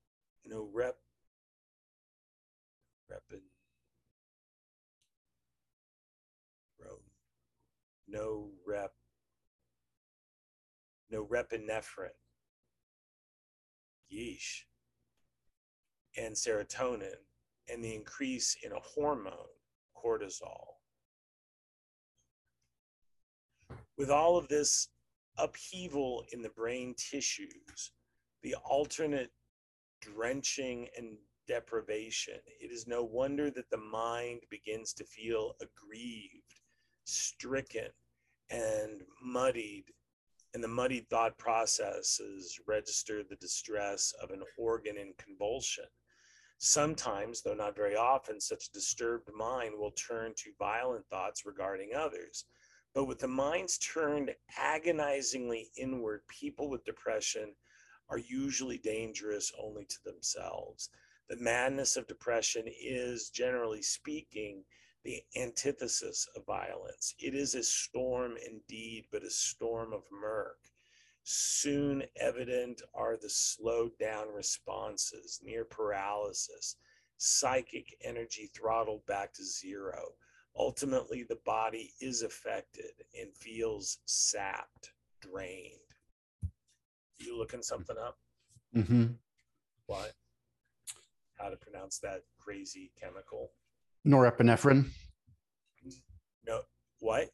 no 0.45 0.69
rep 0.73 0.97
repin 3.11 3.41
no 8.09 8.51
rep 8.67 8.93
no 11.11 11.25
repinephrine. 11.25 12.09
Yeesh. 14.13 14.65
And 16.17 16.35
serotonin 16.35 17.28
and 17.71 17.83
the 17.83 17.95
increase 17.95 18.57
in 18.63 18.73
a 18.73 18.81
hormone 18.81 19.33
cortisol 19.97 20.75
with 23.97 24.11
all 24.11 24.37
of 24.37 24.49
this 24.49 24.89
upheaval 25.37 26.25
in 26.33 26.43
the 26.43 26.51
brain 26.51 26.95
tissues 26.97 27.93
the 28.43 28.55
alternate 28.65 29.31
drenching 30.01 30.89
and 30.97 31.17
deprivation, 31.47 32.39
it 32.61 32.71
is 32.71 32.87
no 32.87 33.03
wonder 33.03 33.51
that 33.51 33.71
the 33.71 33.79
mind 33.79 34.41
begins 34.51 34.93
to 34.93 35.05
feel 35.05 35.55
aggrieved, 35.61 36.61
stricken, 37.05 37.89
and 38.51 39.03
muddied. 39.23 39.85
And 40.55 40.63
the 40.63 40.69
muddied 40.69 41.09
thought 41.09 41.37
processes 41.39 42.59
register 42.67 43.23
the 43.23 43.37
distress 43.37 44.13
of 44.23 44.31
an 44.31 44.43
organ 44.57 44.97
in 44.97 45.13
convulsion. 45.19 45.85
Sometimes, 46.61 47.43
though 47.43 47.55
not 47.55 47.77
very 47.77 47.95
often, 47.95 48.41
such 48.41 48.67
a 48.67 48.73
disturbed 48.73 49.31
mind 49.33 49.79
will 49.79 49.93
turn 49.93 50.35
to 50.39 50.53
violent 50.59 51.07
thoughts 51.09 51.47
regarding 51.47 51.95
others. 51.95 52.47
But 52.95 53.05
with 53.05 53.21
the 53.21 53.29
minds 53.29 53.79
turned 53.79 54.35
agonizingly 54.57 55.71
inward, 55.77 56.27
people 56.27 56.69
with 56.69 56.85
depression 56.85 57.55
are 58.09 58.19
usually 58.19 58.79
dangerous 58.79 59.53
only 59.57 59.85
to 59.85 60.03
themselves. 60.05 60.91
The 61.29 61.37
madness 61.37 61.97
of 61.97 62.09
depression 62.09 62.65
is, 62.67 63.31
generally 63.31 63.83
speaking, 63.83 64.65
the 65.05 65.23
antithesis 65.37 66.27
of 66.35 66.45
violence. 66.45 67.15
It 67.21 67.35
is 67.35 67.55
a 67.55 67.63
storm 67.63 68.37
indeed, 68.45 69.07
but 69.13 69.23
a 69.23 69.31
storm 69.31 69.93
of 69.93 70.03
murk. 70.11 70.59
Soon 71.31 72.05
evident 72.19 72.81
are 72.95 73.19
the 73.21 73.29
slowed 73.29 73.93
down 73.99 74.29
responses, 74.35 75.43
near 75.45 75.63
paralysis, 75.63 76.77
psychic 77.19 77.95
energy 78.03 78.51
throttled 78.57 79.05
back 79.05 79.35
to 79.35 79.45
zero. 79.45 80.15
Ultimately, 80.57 81.27
the 81.29 81.39
body 81.45 81.93
is 82.01 82.23
affected 82.23 82.93
and 83.21 83.29
feels 83.37 83.99
sapped, 84.07 84.95
drained. 85.21 85.75
You 87.19 87.37
looking 87.37 87.63
something 87.63 87.97
up? 87.99 88.17
Mm-hmm. 88.75 89.09
What? 89.85 90.15
How 91.39 91.51
to 91.51 91.57
pronounce 91.57 91.99
that 91.99 92.23
crazy 92.39 92.91
chemical? 92.99 93.51
Norepinephrine. 94.07 94.87
No, 96.47 96.63
what? 97.01 97.29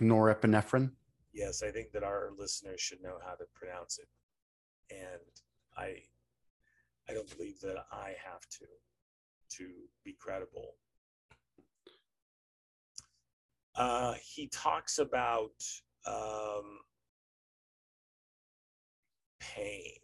Norepinephrine. 0.00 0.92
Yes, 1.34 1.64
I 1.64 1.72
think 1.72 1.90
that 1.90 2.04
our 2.04 2.30
listeners 2.38 2.80
should 2.80 3.02
know 3.02 3.18
how 3.26 3.34
to 3.34 3.44
pronounce 3.54 3.98
it, 3.98 4.08
and 4.88 5.20
I, 5.76 5.96
I 7.08 7.12
don't 7.12 7.36
believe 7.36 7.60
that 7.62 7.76
I 7.90 8.14
have 8.24 8.48
to, 8.60 8.66
to 9.56 9.68
be 10.04 10.12
credible. 10.12 10.76
Uh, 13.74 14.14
he 14.22 14.46
talks 14.46 15.00
about 15.00 15.50
um, 16.06 16.78
pain 19.40 19.98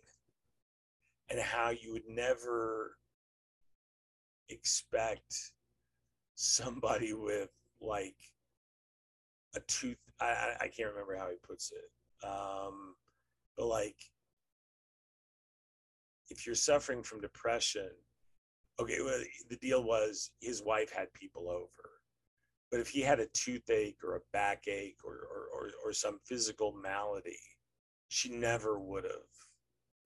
and 1.30 1.38
how 1.38 1.70
you 1.70 1.92
would 1.92 2.08
never 2.08 2.96
expect 4.48 5.52
somebody 6.34 7.12
with 7.12 7.50
like 7.80 8.16
a 9.54 9.60
tooth 9.60 10.09
I, 10.20 10.26
I, 10.26 10.56
I 10.62 10.68
can't 10.68 10.90
remember 10.90 11.16
how 11.16 11.28
he 11.30 11.36
puts 11.42 11.72
it 11.72 12.26
um, 12.26 12.94
but 13.56 13.66
like 13.66 13.96
if 16.28 16.46
you're 16.46 16.54
suffering 16.54 17.02
from 17.02 17.20
depression 17.20 17.90
okay, 18.80 18.96
well, 19.04 19.20
the 19.48 19.56
deal 19.56 19.84
was 19.84 20.30
his 20.40 20.62
wife 20.62 20.90
had 20.92 21.12
people 21.12 21.48
over. 21.50 21.90
But 22.70 22.80
if 22.80 22.88
he 22.88 23.00
had 23.00 23.20
a 23.20 23.26
toothache 23.34 23.98
or 24.04 24.16
a 24.16 24.20
backache 24.32 24.98
or, 25.04 25.14
or, 25.14 25.48
or, 25.52 25.70
or 25.84 25.92
some 25.92 26.18
physical 26.24 26.72
malady, 26.72 27.38
she 28.08 28.30
never 28.30 28.78
would 28.78 29.04
have 29.04 29.12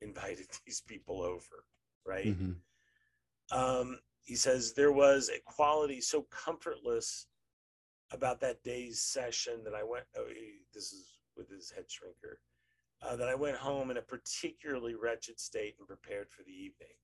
invited 0.00 0.46
these 0.66 0.82
people 0.86 1.22
over, 1.22 1.64
right? 2.06 2.26
Mm-hmm. 2.26 3.56
Um, 3.56 3.98
he 4.22 4.34
says 4.34 4.72
there 4.72 4.92
was 4.92 5.28
a 5.28 5.40
quality 5.44 6.00
so 6.00 6.26
comfortless 6.30 7.26
about 8.12 8.40
that 8.40 8.62
day's 8.62 9.00
session 9.00 9.64
that 9.64 9.74
I 9.74 9.82
went. 9.82 10.04
Oh, 10.16 10.26
this 10.72 10.92
is 10.92 11.18
with 11.36 11.50
his 11.50 11.70
head 11.70 11.86
shrinker. 11.88 12.36
Uh, 13.02 13.16
that 13.16 13.28
I 13.28 13.34
went 13.34 13.56
home 13.56 13.90
in 13.90 13.98
a 13.98 14.02
particularly 14.02 14.94
wretched 14.94 15.38
state 15.38 15.74
and 15.78 15.86
prepared 15.86 16.30
for 16.30 16.42
the 16.42 16.52
evening. 16.52 16.96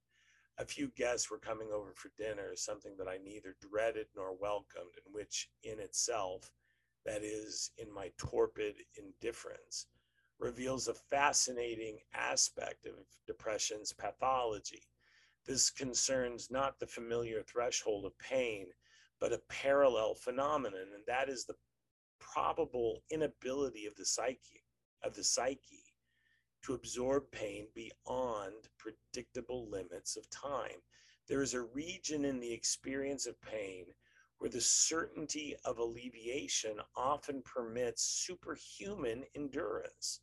A 0.59 0.65
few 0.65 0.89
guests 0.97 1.31
were 1.31 1.39
coming 1.39 1.69
over 1.73 1.93
for 1.95 2.11
dinner, 2.17 2.55
something 2.55 2.97
that 2.99 3.09
I 3.09 3.19
neither 3.19 3.57
dreaded 3.61 4.07
nor 4.15 4.35
welcomed, 4.35 4.95
and 5.05 5.15
which 5.15 5.51
in 5.63 5.79
itself, 5.79 6.53
that 7.05 7.23
is, 7.23 7.71
in 7.79 7.93
my 7.93 8.11
torpid 8.19 8.77
indifference, 8.97 9.87
reveals 10.39 10.89
a 10.89 10.95
fascinating 10.95 11.99
aspect 12.15 12.87
of 12.87 12.95
depression's 13.27 13.93
pathology. 13.93 14.83
This 15.47 15.71
concerns 15.71 16.51
not 16.51 16.79
the 16.79 16.87
familiar 16.87 17.43
threshold 17.43 18.05
of 18.05 18.19
pain, 18.19 18.69
but 19.21 19.33
a 19.33 19.43
parallel 19.49 20.15
phenomenon, 20.15 20.89
and 20.95 21.05
that 21.07 21.29
is 21.29 21.45
the 21.45 21.57
probable 22.19 23.03
inability 23.11 23.87
of 23.87 23.95
the 23.97 24.05
psyche 24.05 24.65
of 25.03 25.15
the 25.15 25.25
psyche 25.25 25.95
to 26.63 26.75
absorb 26.75 27.31
pain 27.31 27.67
beyond 27.75 28.69
predictable 28.79 29.69
limits 29.71 30.17
of 30.17 30.29
time. 30.31 30.83
There 31.27 31.43
is 31.43 31.55
a 31.55 31.63
region 31.63 32.25
in 32.25 32.41
the 32.41 32.53
experience 32.53 33.27
of 33.27 33.41
pain 33.41 33.87
where 34.39 34.51
the 34.51 34.61
certainty 34.61 35.55
of 35.65 35.79
alleviation 35.79 36.81
often 36.97 37.43
permits 37.43 38.03
superhuman 38.03 39.25
endurance. 39.35 40.21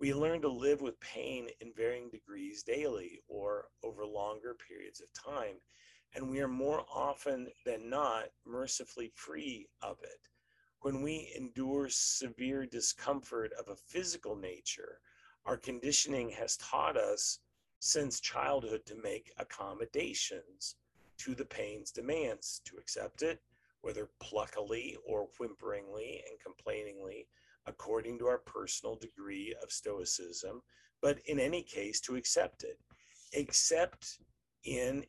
We 0.00 0.14
learn 0.14 0.40
to 0.42 0.48
live 0.48 0.80
with 0.80 0.98
pain 1.00 1.48
in 1.60 1.72
varying 1.76 2.10
degrees 2.10 2.62
daily 2.62 3.20
or 3.28 3.66
over 3.82 4.06
longer 4.06 4.56
periods 4.66 5.02
of 5.02 5.12
time, 5.12 5.56
and 6.14 6.28
we 6.28 6.40
are 6.40 6.48
more 6.48 6.84
often 6.92 7.48
than 7.64 7.88
not 7.88 8.24
mercifully 8.44 9.12
free 9.14 9.68
of 9.82 9.98
it. 10.02 10.28
When 10.82 11.02
we 11.02 11.32
endure 11.36 11.88
severe 11.88 12.66
discomfort 12.66 13.52
of 13.58 13.68
a 13.68 13.76
physical 13.76 14.34
nature, 14.34 15.00
our 15.44 15.56
conditioning 15.56 16.30
has 16.30 16.56
taught 16.56 16.96
us 16.96 17.38
since 17.78 18.20
childhood 18.20 18.84
to 18.86 18.94
make 18.94 19.32
accommodations 19.38 20.76
to 21.18 21.34
the 21.34 21.44
pain's 21.44 21.90
demands, 21.90 22.60
to 22.64 22.76
accept 22.76 23.22
it, 23.22 23.40
whether 23.82 24.10
pluckily 24.22 24.96
or 25.06 25.28
whimperingly 25.38 26.22
and 26.28 26.40
complainingly, 26.40 27.26
according 27.66 28.18
to 28.18 28.26
our 28.26 28.38
personal 28.38 28.96
degree 28.96 29.54
of 29.62 29.70
stoicism, 29.70 30.62
but 31.00 31.18
in 31.26 31.38
any 31.38 31.62
case 31.62 32.00
to 32.00 32.16
accept 32.16 32.64
it, 32.64 32.78
except 33.32 34.18
in 34.64 35.04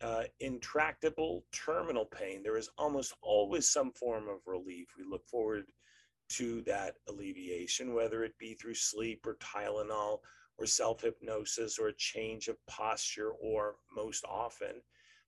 uh, 0.00 0.24
intractable 0.40 1.44
terminal 1.52 2.06
pain, 2.06 2.42
there 2.42 2.56
is 2.56 2.70
almost 2.78 3.14
always 3.22 3.68
some 3.68 3.92
form 3.92 4.28
of 4.28 4.38
relief. 4.46 4.88
We 4.98 5.04
look 5.04 5.26
forward 5.26 5.64
to 6.30 6.62
that 6.62 6.94
alleviation, 7.08 7.94
whether 7.94 8.24
it 8.24 8.38
be 8.38 8.54
through 8.54 8.74
sleep 8.74 9.26
or 9.26 9.36
Tylenol 9.36 10.20
or 10.58 10.66
self 10.66 11.02
hypnosis 11.02 11.78
or 11.78 11.88
a 11.88 11.96
change 11.96 12.48
of 12.48 12.56
posture, 12.66 13.32
or 13.32 13.76
most 13.94 14.24
often 14.24 14.82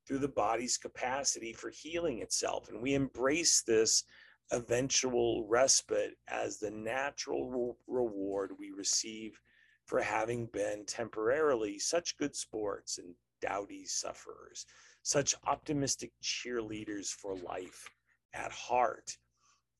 through 0.06 0.18
the 0.18 0.28
body's 0.28 0.78
capacity 0.78 1.52
for 1.52 1.70
healing 1.70 2.20
itself. 2.20 2.68
And 2.68 2.80
we 2.80 2.94
embrace 2.94 3.62
this 3.66 4.04
eventual 4.52 5.46
respite 5.48 6.14
as 6.28 6.58
the 6.58 6.70
natural 6.70 7.76
reward 7.88 8.52
we 8.58 8.70
receive 8.70 9.40
for 9.86 10.00
having 10.00 10.46
been 10.46 10.84
temporarily 10.86 11.78
such 11.78 12.16
good 12.18 12.34
sports 12.36 12.98
and 12.98 13.14
dowdy 13.40 13.84
sufferers, 13.86 14.66
such 15.02 15.34
optimistic 15.46 16.12
cheerleaders 16.22 17.08
for 17.08 17.36
life 17.36 17.88
at 18.34 18.52
heart. 18.52 19.16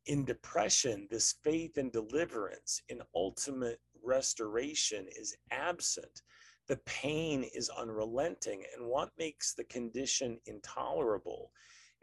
In 0.07 0.25
depression, 0.25 1.09
this 1.11 1.35
faith 1.43 1.79
in 1.79 1.91
deliverance, 1.91 2.81
in 2.89 3.01
ultimate 3.15 3.81
restoration, 4.05 5.07
is 5.17 5.37
absent. 5.51 6.23
The 6.69 6.79
pain 6.87 7.45
is 7.55 7.71
unrelenting, 7.71 8.65
and 8.77 8.87
what 8.87 9.11
makes 9.19 9.55
the 9.55 9.65
condition 9.65 10.39
intolerable 10.47 11.51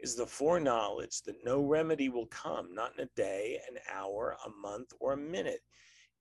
is 0.00 0.16
the 0.16 0.26
foreknowledge 0.26 1.22
that 1.22 1.44
no 1.44 1.60
remedy 1.60 2.08
will 2.08 2.26
come, 2.26 2.74
not 2.74 2.92
in 2.98 3.04
a 3.04 3.10
day, 3.16 3.60
an 3.68 3.78
hour, 3.92 4.36
a 4.44 4.50
month, 4.50 4.92
or 5.00 5.12
a 5.12 5.16
minute. 5.16 5.60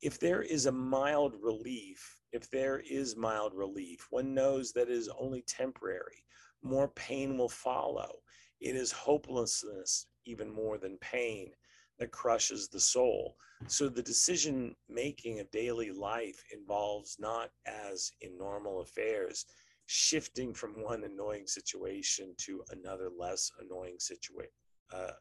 If 0.01 0.19
there 0.19 0.41
is 0.41 0.65
a 0.65 0.71
mild 0.71 1.35
relief, 1.41 2.17
if 2.33 2.49
there 2.49 2.79
is 2.79 3.15
mild 3.15 3.53
relief, 3.53 4.07
one 4.09 4.33
knows 4.33 4.73
that 4.73 4.89
it 4.89 4.97
is 4.97 5.09
only 5.19 5.43
temporary. 5.43 6.25
More 6.63 6.87
pain 6.89 7.37
will 7.37 7.49
follow. 7.49 8.15
It 8.59 8.75
is 8.75 8.91
hopelessness, 8.91 10.07
even 10.25 10.49
more 10.51 10.79
than 10.79 10.97
pain, 10.97 11.51
that 11.99 12.11
crushes 12.11 12.67
the 12.67 12.79
soul. 12.79 13.37
So 13.67 13.87
the 13.87 14.01
decision 14.01 14.75
making 14.89 15.39
of 15.39 15.51
daily 15.51 15.91
life 15.91 16.43
involves 16.51 17.17
not 17.19 17.51
as 17.67 18.11
in 18.21 18.35
normal 18.35 18.81
affairs, 18.81 19.45
shifting 19.85 20.55
from 20.55 20.81
one 20.81 21.03
annoying 21.03 21.45
situation 21.45 22.33
to 22.37 22.63
another 22.71 23.09
less 23.15 23.51
annoying 23.61 23.97
situation, 23.99 24.51
uh, 24.91 25.11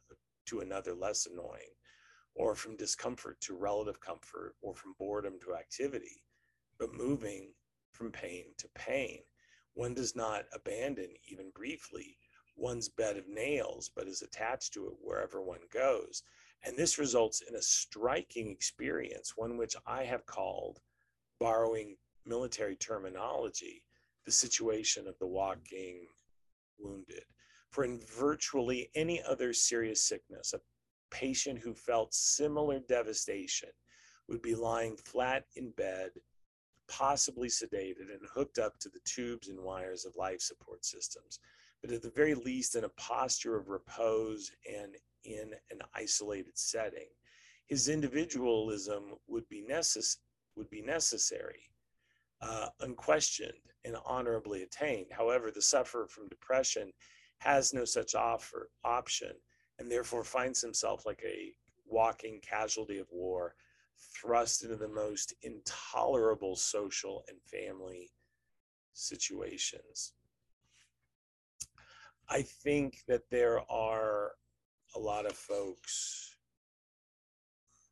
to 0.46 0.61
another 0.61 0.94
less 0.94 1.27
annoying, 1.27 1.75
or 2.35 2.55
from 2.55 2.77
discomfort 2.77 3.38
to 3.42 3.55
relative 3.55 4.01
comfort, 4.01 4.55
or 4.62 4.75
from 4.75 4.94
boredom 4.98 5.35
to 5.44 5.55
activity, 5.55 6.22
but 6.83 6.92
moving 6.95 7.53
from 7.92 8.11
pain 8.11 8.47
to 8.59 8.68
pain. 8.75 9.21
One 9.75 9.95
does 9.95 10.16
not 10.16 10.47
abandon, 10.53 11.11
even 11.31 11.53
briefly, 11.55 12.18
one's 12.57 12.88
bed 12.88 13.16
of 13.16 13.29
nails, 13.29 13.88
but 13.95 14.09
is 14.09 14.23
attached 14.23 14.73
to 14.75 14.88
it 14.88 14.95
wherever 15.01 15.40
one 15.40 15.61
goes. 15.73 16.25
And 16.64 16.77
this 16.77 16.99
results 16.99 17.40
in 17.49 17.55
a 17.55 17.62
striking 17.62 18.51
experience, 18.51 19.35
one 19.37 19.57
which 19.57 19.77
I 19.87 20.03
have 20.03 20.27
called, 20.27 20.81
borrowing 21.38 21.95
military 22.27 22.75
terminology, 22.75 23.85
the 24.27 24.33
situation 24.33 25.07
of 25.07 25.16
the 25.21 25.29
walking 25.29 26.09
wounded. 26.81 27.23
For 27.71 27.85
in 27.85 28.01
virtually 28.01 28.90
any 28.97 29.23
other 29.23 29.53
serious 29.53 30.03
sickness, 30.03 30.53
a 30.53 30.61
patient 31.12 31.61
who 31.61 31.75
felt 31.75 32.12
similar 32.12 32.81
devastation 32.81 33.71
would 34.29 34.42
be 34.42 34.57
lying 34.57 34.97
flat 34.97 35.45
in 35.55 35.71
bed, 35.77 36.11
possibly 36.92 37.48
sedated 37.48 38.11
and 38.12 38.20
hooked 38.35 38.59
up 38.59 38.78
to 38.78 38.90
the 38.90 39.00
tubes 39.05 39.48
and 39.48 39.59
wires 39.59 40.05
of 40.05 40.14
life 40.16 40.40
support 40.40 40.85
systems, 40.85 41.38
but 41.81 41.90
at 41.90 42.02
the 42.02 42.11
very 42.11 42.35
least 42.35 42.76
in 42.76 42.85
a 42.85 42.88
posture 42.90 43.57
of 43.57 43.70
repose 43.70 44.52
and 44.70 44.96
in 45.24 45.55
an 45.70 45.81
isolated 45.94 46.57
setting. 46.57 47.09
His 47.66 47.88
individualism 47.88 49.14
would 49.26 49.48
be, 49.48 49.64
necess- 49.68 50.18
would 50.55 50.68
be 50.68 50.83
necessary 50.83 51.62
uh, 52.42 52.68
unquestioned 52.81 53.52
and 53.85 53.96
honorably 54.05 54.62
attained. 54.62 55.07
However, 55.11 55.50
the 55.50 55.62
sufferer 55.62 56.09
from 56.09 56.28
depression 56.28 56.92
has 57.38 57.72
no 57.72 57.85
such 57.85 58.14
offer 58.14 58.68
option 58.85 59.33
and 59.78 59.90
therefore 59.90 60.24
finds 60.24 60.61
himself 60.61 61.07
like 61.07 61.22
a 61.24 61.55
walking 61.87 62.40
casualty 62.42 62.98
of 62.98 63.07
war, 63.11 63.55
thrust 64.21 64.65
into 64.65 64.77
the 64.77 64.88
most 64.88 65.35
intolerable 65.43 66.57
social 66.57 67.25
and 67.29 67.38
family 67.43 68.11
situations. 68.93 70.12
I 72.29 72.43
think 72.43 72.99
that 73.09 73.31
there 73.31 73.61
are 73.71 74.33
a 74.95 74.99
lot 74.99 75.27
of 75.27 75.33
folks 75.33 76.37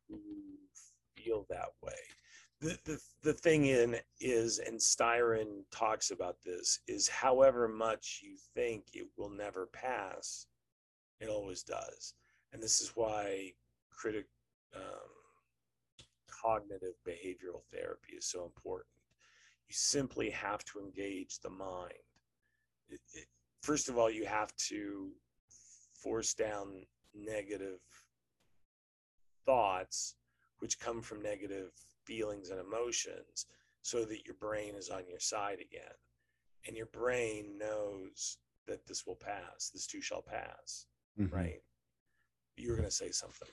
who 0.07 0.19
feel 1.15 1.45
that 1.49 1.69
way 1.81 1.93
the, 2.61 2.77
the, 2.85 2.99
the 3.23 3.33
thing 3.33 3.65
in 3.65 3.97
is, 4.19 4.59
and 4.59 4.79
Styron 4.79 5.63
talks 5.71 6.11
about 6.11 6.37
this, 6.45 6.79
is 6.87 7.07
however 7.07 7.67
much 7.67 8.21
you 8.23 8.37
think 8.53 8.85
it 8.93 9.07
will 9.17 9.31
never 9.31 9.65
pass, 9.65 10.45
it 11.19 11.27
always 11.27 11.63
does. 11.63 12.13
And 12.53 12.61
this 12.61 12.79
is 12.79 12.91
why 12.95 13.53
critic 13.89 14.27
um, 14.75 15.09
cognitive 16.41 16.95
behavioral 17.07 17.63
therapy 17.71 18.13
is 18.17 18.25
so 18.25 18.43
important. 18.45 18.87
You 19.67 19.75
simply 19.75 20.29
have 20.31 20.63
to 20.65 20.79
engage 20.79 21.39
the 21.39 21.49
mind. 21.49 21.93
It, 22.89 22.99
it, 23.13 23.27
first 23.61 23.89
of 23.89 23.97
all, 23.97 24.09
you 24.09 24.25
have 24.25 24.55
to 24.69 25.11
force 25.93 26.33
down 26.33 26.85
negative 27.13 27.79
thoughts, 29.45 30.15
which 30.59 30.79
come 30.79 31.01
from 31.01 31.21
negative 31.21 31.71
feelings 32.05 32.49
and 32.49 32.59
emotions 32.59 33.45
so 33.81 34.05
that 34.05 34.25
your 34.25 34.35
brain 34.35 34.75
is 34.75 34.89
on 34.89 35.03
your 35.09 35.19
side 35.19 35.59
again. 35.59 35.95
and 36.67 36.77
your 36.77 36.85
brain 36.85 37.57
knows 37.57 38.37
that 38.67 38.85
this 38.85 39.07
will 39.07 39.15
pass, 39.15 39.71
this 39.73 39.87
too 39.87 39.99
shall 39.99 40.21
pass, 40.21 40.85
Mhm. 41.17 41.31
right? 41.31 41.63
You're 42.55 42.75
going 42.75 42.87
to 42.87 42.93
say 42.93 43.09
something. 43.09 43.49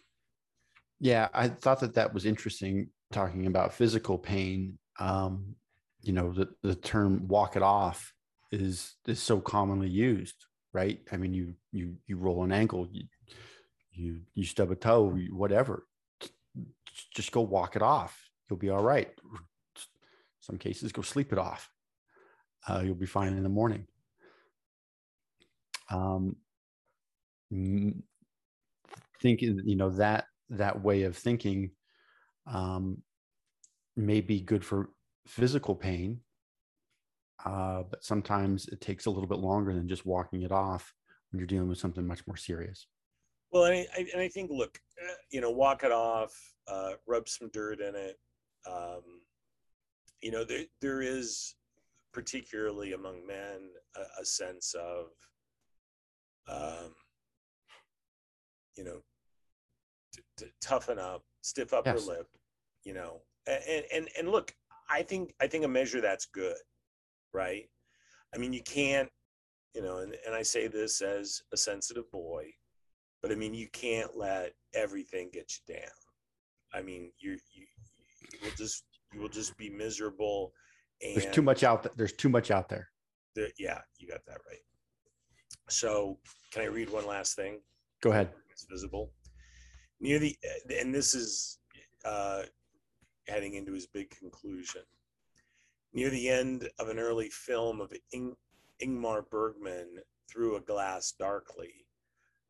Yeah, 1.01 1.29
I 1.33 1.49
thought 1.49 1.81
that 1.81 1.95
that 1.95 2.13
was 2.13 2.25
interesting 2.25 2.89
talking 3.13 3.47
about 3.47 3.73
physical 3.73 4.19
pain. 4.19 4.79
Um, 4.99 5.55
you 6.03 6.13
know, 6.13 6.33
the, 6.33 6.49
the 6.63 6.75
term 6.75 7.29
walk 7.29 7.57
it 7.57 7.63
off 7.63 8.13
is 8.51 8.95
is 9.07 9.21
so 9.21 9.41
commonly 9.41 9.89
used, 9.89 10.47
right? 10.73 11.01
I 11.13 11.17
mean, 11.17 11.35
you 11.35 11.55
you 11.73 11.97
you 12.07 12.17
roll 12.17 12.43
an 12.45 12.53
ankle, 12.53 12.89
you 12.91 13.05
you, 13.93 14.21
you 14.35 14.45
stub 14.45 14.71
a 14.71 14.77
toe, 14.77 15.11
whatever. 15.31 15.87
Just 17.15 17.33
go 17.33 17.41
walk 17.41 17.77
it 17.77 17.83
off. 17.83 18.19
You'll 18.49 18.59
be 18.59 18.71
all 18.71 18.83
right. 18.83 19.11
Some 20.41 20.57
cases, 20.59 20.93
go 20.93 21.03
sleep 21.03 21.33
it 21.33 21.39
off. 21.39 21.69
Uh, 22.67 22.83
you'll 22.85 22.95
be 22.95 23.07
fine 23.07 23.35
in 23.35 23.43
the 23.43 23.49
morning. 23.49 23.87
Um, 25.91 26.37
thinking, 29.21 29.61
you 29.65 29.77
know, 29.77 29.91
that 29.91 30.27
that 30.51 30.83
way 30.83 31.03
of 31.03 31.17
thinking 31.17 31.71
um, 32.47 33.03
may 33.97 34.21
be 34.21 34.41
good 34.41 34.65
for 34.65 34.91
physical 35.27 35.75
pain, 35.75 36.21
uh, 37.45 37.83
but 37.91 38.03
sometimes 38.03 38.67
it 38.69 38.81
takes 38.81 39.07
a 39.07 39.11
little 39.11 39.29
bit 39.29 39.39
longer 39.39 39.75
than 39.75 39.89
just 39.89 40.07
walking 40.07 40.43
it 40.43 40.53
off 40.53 40.95
when 41.31 41.39
you're 41.39 41.47
dealing 41.47 41.69
with 41.69 41.79
something 41.79 42.07
much 42.07 42.27
more 42.27 42.37
serious. 42.37 42.87
Well, 43.51 43.65
and 43.65 43.87
I, 43.97 44.07
and 44.13 44.21
I 44.21 44.29
think, 44.29 44.51
look, 44.51 44.79
uh, 45.03 45.15
you 45.31 45.41
know, 45.41 45.51
walk 45.51 45.85
it 45.85 45.93
off, 45.93 46.35
uh, 46.67 46.93
rub 47.07 47.29
some 47.29 47.51
dirt 47.53 47.81
in 47.81 47.95
it. 47.95 48.19
Um, 48.67 49.03
you 50.21 50.31
know, 50.31 50.45
there, 50.45 50.65
there 50.81 51.03
is, 51.03 51.55
particularly 52.13 52.95
among 52.95 53.27
men, 53.27 53.71
a, 53.97 54.23
a 54.23 54.25
sense 54.25 54.75
of, 54.75 55.07
um, 56.49 56.95
you 58.77 58.85
know, 58.85 59.01
t- 60.39 60.53
toughen 60.61 60.99
up, 60.99 61.23
stiff 61.43 61.73
upper 61.73 61.91
Yes. 61.91 62.07
lip, 62.07 62.27
you 62.85 62.95
know, 62.95 63.21
and, 63.47 63.85
and, 63.93 64.09
and 64.19 64.29
look, 64.31 64.55
I 64.91 65.03
think, 65.03 65.35
I 65.41 65.47
think 65.47 65.65
a 65.65 65.69
measure 65.69 66.01
that's 66.01 66.27
good, 66.27 66.57
right? 67.33 67.69
I 68.35 68.39
mean, 68.39 68.53
you 68.53 68.63
can't, 68.63 69.09
you 69.75 69.83
know, 69.83 69.99
and, 69.99 70.17
and 70.27 70.35
I 70.35 70.43
say 70.43 70.67
this 70.67 71.01
as 71.01 71.43
a 71.53 71.57
sensitive 71.57 72.11
boy, 72.11 72.47
but 73.23 73.33
I 73.33 73.35
mean, 73.35 73.55
you 73.55 73.69
can't 73.73 74.17
let 74.17 74.53
everything 74.75 75.31
get 75.33 75.51
you 75.67 75.75
down. 75.75 75.91
I 76.73 76.83
mean, 76.83 77.11
you 77.19 77.33
you 77.55 77.65
you 78.33 78.39
will 78.43 78.55
just 78.57 78.85
you 79.13 79.21
will 79.21 79.29
just 79.29 79.57
be 79.57 79.71
miserable. 79.71 80.53
And 81.03 81.15
There's 81.17 81.35
too 81.35 81.43
much 81.43 81.65
out 81.65 81.83
there. 81.83 81.93
There's 81.97 82.13
too 82.13 82.29
much 82.29 82.51
out 82.51 82.69
there. 82.69 82.89
the- 83.35 83.53
yeah, 83.59 83.81
you 83.99 84.07
got 84.09 84.21
that 84.27 84.39
right. 84.47 84.59
So, 85.71 86.19
can 86.53 86.63
I 86.63 86.67
read 86.67 86.91
one 86.91 87.07
last 87.07 87.37
thing? 87.37 87.61
Go 88.03 88.11
ahead. 88.11 88.31
It's 88.51 88.65
visible 88.65 89.11
near 90.01 90.19
the, 90.19 90.37
and 90.79 90.95
this 90.95 91.15
is 91.15 91.59
uh, 92.05 92.43
heading 93.27 93.55
into 93.55 93.73
his 93.73 93.87
big 93.87 94.11
conclusion. 94.11 94.83
Near 95.93 96.11
the 96.11 96.29
end 96.29 96.69
of 96.79 96.89
an 96.89 96.99
early 96.99 97.31
film 97.31 97.81
of 97.81 97.93
Ing- 98.13 98.37
Ingmar 98.83 99.29
Bergman, 99.29 99.99
Through 100.31 100.57
a 100.57 100.61
Glass 100.61 101.13
Darkly, 101.19 101.87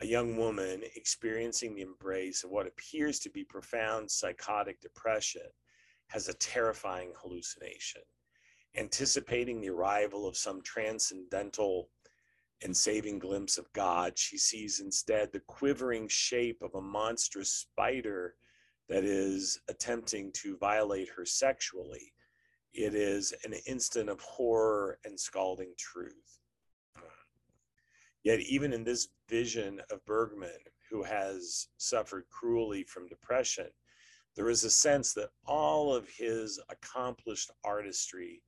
a 0.00 0.06
young 0.06 0.36
woman 0.36 0.82
experiencing 0.94 1.74
the 1.74 1.82
embrace 1.82 2.44
of 2.44 2.50
what 2.50 2.66
appears 2.66 3.18
to 3.20 3.30
be 3.30 3.44
profound 3.44 4.10
psychotic 4.10 4.80
depression 4.80 5.42
has 6.08 6.28
a 6.28 6.34
terrifying 6.34 7.12
hallucination. 7.16 8.02
Anticipating 8.76 9.60
the 9.60 9.70
arrival 9.70 10.26
of 10.26 10.36
some 10.36 10.62
transcendental 10.62 11.88
and 12.62 12.76
saving 12.76 13.18
glimpse 13.18 13.58
of 13.58 13.72
God, 13.72 14.18
she 14.18 14.36
sees 14.36 14.80
instead 14.80 15.32
the 15.32 15.40
quivering 15.40 16.08
shape 16.08 16.60
of 16.62 16.74
a 16.74 16.82
monstrous 16.82 17.52
spider 17.52 18.34
that 18.88 19.04
is 19.04 19.60
attempting 19.68 20.32
to 20.32 20.56
violate 20.56 21.08
her 21.16 21.24
sexually. 21.24 22.12
It 22.72 22.94
is 22.94 23.32
an 23.44 23.54
instant 23.66 24.08
of 24.08 24.20
horror 24.20 24.98
and 25.04 25.18
scalding 25.18 25.72
truth. 25.78 26.38
Yet, 28.24 28.40
even 28.40 28.72
in 28.72 28.84
this 28.84 29.08
vision 29.28 29.80
of 29.90 30.04
Bergman, 30.04 30.50
who 30.90 31.02
has 31.02 31.68
suffered 31.76 32.24
cruelly 32.30 32.82
from 32.84 33.08
depression, 33.08 33.68
there 34.36 34.48
is 34.48 34.64
a 34.64 34.70
sense 34.70 35.12
that 35.14 35.30
all 35.46 35.94
of 35.94 36.08
his 36.08 36.60
accomplished 36.68 37.50
artistry 37.64 38.42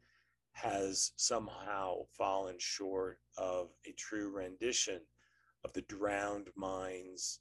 has 0.52 1.12
somehow 1.16 2.02
fallen 2.16 2.56
short 2.58 3.18
of 3.38 3.68
a 3.86 3.92
true 3.92 4.30
rendition 4.30 5.00
of 5.64 5.72
the 5.72 5.82
drowned 5.82 6.48
mind's 6.56 7.40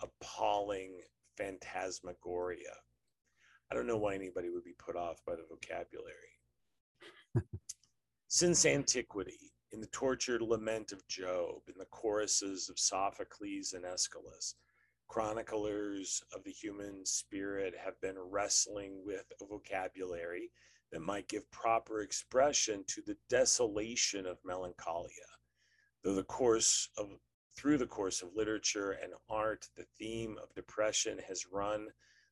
appalling 0.00 1.00
phantasmagoria. 1.36 2.74
I 3.70 3.74
don't 3.74 3.86
know 3.86 3.96
why 3.96 4.14
anybody 4.14 4.50
would 4.50 4.64
be 4.64 4.76
put 4.78 4.96
off 4.96 5.20
by 5.26 5.34
the 5.34 5.46
vocabulary. 5.48 6.14
Since 8.28 8.66
antiquity, 8.66 9.52
in 9.72 9.80
the 9.80 9.86
tortured 9.88 10.42
lament 10.42 10.92
of 10.92 11.06
Job, 11.08 11.62
in 11.68 11.74
the 11.78 11.86
choruses 11.86 12.68
of 12.68 12.78
Sophocles 12.78 13.72
and 13.72 13.84
Aeschylus, 13.84 14.54
chroniclers 15.08 16.22
of 16.32 16.44
the 16.44 16.52
human 16.52 17.04
spirit 17.04 17.74
have 17.82 18.00
been 18.00 18.16
wrestling 18.18 19.02
with 19.04 19.24
a 19.40 19.46
vocabulary 19.46 20.50
that 20.94 21.00
might 21.00 21.26
give 21.26 21.50
proper 21.50 22.02
expression 22.02 22.84
to 22.86 23.02
the 23.02 23.16
desolation 23.28 24.26
of 24.26 24.38
melancholia. 24.44 25.10
Though 26.04 26.14
the 26.14 26.22
course 26.22 26.88
of 26.96 27.08
through 27.56 27.78
the 27.78 27.86
course 27.86 28.22
of 28.22 28.36
literature 28.36 28.92
and 28.92 29.12
art, 29.28 29.66
the 29.76 29.86
theme 29.98 30.38
of 30.40 30.54
depression 30.54 31.18
has 31.26 31.46
run 31.52 31.88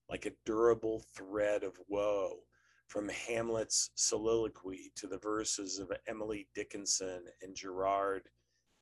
like 0.09 0.27
a 0.27 0.33
durable 0.47 1.05
thread 1.13 1.65
of 1.65 1.77
woe 1.89 2.45
from 2.87 3.09
Hamlet's 3.09 3.91
soliloquy 3.97 4.93
to 4.95 5.09
the 5.09 5.19
verses 5.19 5.81
of 5.81 5.91
Emily 6.07 6.47
Dickinson 6.55 7.25
and 7.43 7.57
Gerard 7.57 8.29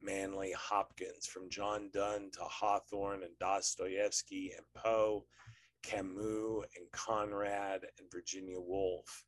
Manley 0.03 0.53
Hopkins, 0.53 1.27
from 1.27 1.49
John 1.49 1.89
Donne 1.91 2.31
to 2.33 2.43
Hawthorne 2.43 3.23
and 3.23 3.39
Dostoevsky 3.39 4.53
and 4.55 4.67
Poe, 4.75 5.25
Camus 5.83 6.67
and 6.77 6.91
Conrad 6.93 7.87
and 7.99 8.11
Virginia 8.11 8.61
Woolf. 8.61 9.25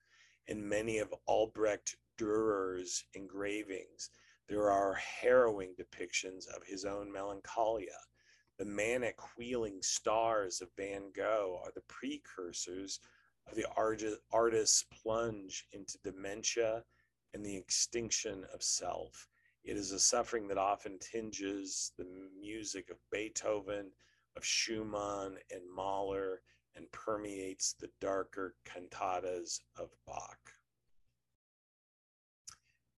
In 0.52 0.68
many 0.68 0.98
of 0.98 1.14
Albrecht 1.26 1.96
Dürer's 2.18 3.06
engravings, 3.14 4.10
there 4.48 4.70
are 4.70 4.92
harrowing 4.92 5.74
depictions 5.76 6.46
of 6.46 6.62
his 6.66 6.84
own 6.84 7.10
melancholia. 7.10 7.96
The 8.58 8.66
manic 8.66 9.16
wheeling 9.38 9.80
stars 9.80 10.60
of 10.60 10.68
Van 10.76 11.10
Gogh 11.10 11.58
are 11.64 11.72
the 11.72 11.80
precursors 11.88 13.00
of 13.46 13.54
the 13.54 13.66
arti- 13.78 14.18
artist's 14.30 14.82
plunge 14.82 15.68
into 15.72 15.96
dementia 16.04 16.84
and 17.32 17.42
the 17.42 17.56
extinction 17.56 18.44
of 18.52 18.62
self. 18.62 19.30
It 19.64 19.78
is 19.78 19.90
a 19.90 19.98
suffering 19.98 20.48
that 20.48 20.58
often 20.58 20.98
tinges 20.98 21.92
the 21.96 22.04
music 22.38 22.90
of 22.90 22.98
Beethoven, 23.10 23.90
of 24.36 24.44
Schumann 24.44 25.38
and 25.50 25.62
Mahler, 25.74 26.42
and 26.76 26.90
permeates 26.92 27.74
the 27.78 27.88
darker 28.00 28.54
cantatas 28.64 29.60
of 29.76 29.90
Bach. 30.06 30.38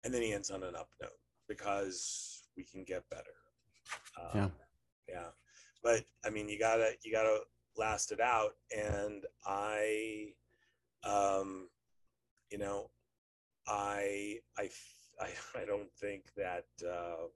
And 0.04 0.12
then 0.12 0.22
he 0.22 0.32
ends 0.32 0.50
on 0.50 0.62
an 0.62 0.76
up 0.76 0.90
note 1.00 1.18
because 1.48 2.42
we 2.56 2.64
can 2.64 2.84
get 2.84 3.08
better. 3.10 3.34
Um, 4.20 4.30
Yeah. 4.34 4.48
Yeah. 5.08 5.28
But 5.82 6.04
I 6.24 6.30
mean, 6.30 6.48
you 6.48 6.58
gotta, 6.58 6.92
you 7.02 7.12
gotta 7.12 7.40
last 7.76 8.12
it 8.12 8.20
out. 8.20 8.52
And 8.76 9.24
I, 9.44 10.32
um, 11.04 11.68
you 12.50 12.58
know, 12.58 12.90
I, 13.66 14.38
I, 14.58 14.70
I, 15.20 15.28
I 15.62 15.64
don't 15.64 15.92
think 16.00 16.24
that, 16.36 16.66
uh, 16.86 17.26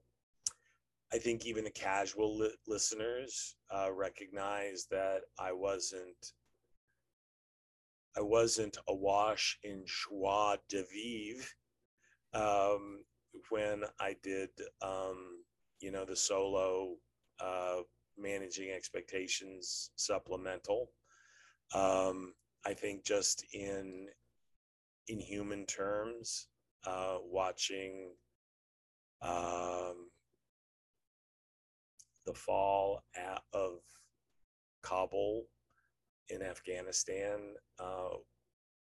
I 1.13 1.17
think 1.17 1.45
even 1.45 1.63
the 1.63 1.71
casual 1.71 2.37
li- 2.37 2.55
listeners 2.67 3.55
uh, 3.73 3.91
recognize 3.91 4.85
that 4.91 5.21
I 5.39 5.51
wasn't 5.51 6.33
I 8.17 8.21
wasn't 8.21 8.77
awash 8.87 9.57
in 9.63 9.85
joie 9.85 10.57
de 10.67 10.83
vivre 10.83 11.45
um, 12.33 13.03
when 13.49 13.83
I 13.99 14.15
did 14.21 14.49
um, 14.81 15.43
you 15.79 15.91
know 15.91 16.05
the 16.05 16.15
solo 16.15 16.95
uh, 17.39 17.81
managing 18.17 18.71
expectations 18.71 19.91
supplemental. 19.95 20.91
Um, 21.73 22.33
I 22.65 22.73
think 22.73 23.05
just 23.05 23.45
in 23.53 24.07
in 25.07 25.19
human 25.19 25.65
terms, 25.65 26.47
uh, 26.85 27.17
watching 27.23 28.11
um, 29.21 30.08
the 32.29 32.35
fall 32.35 33.03
at, 33.15 33.41
of 33.53 33.79
Kabul 34.83 35.47
in 36.29 36.43
Afghanistan 36.43 37.55
uh, 37.79 38.17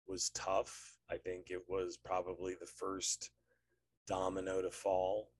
was 0.07 0.29
tough. 0.29 0.97
I 1.11 1.17
think 1.17 1.47
it 1.49 1.61
was 1.67 1.97
probably 1.97 2.55
the 2.57 2.65
first 2.65 3.31
domino 4.07 4.61
to 4.61 4.71
fall. 4.71 5.31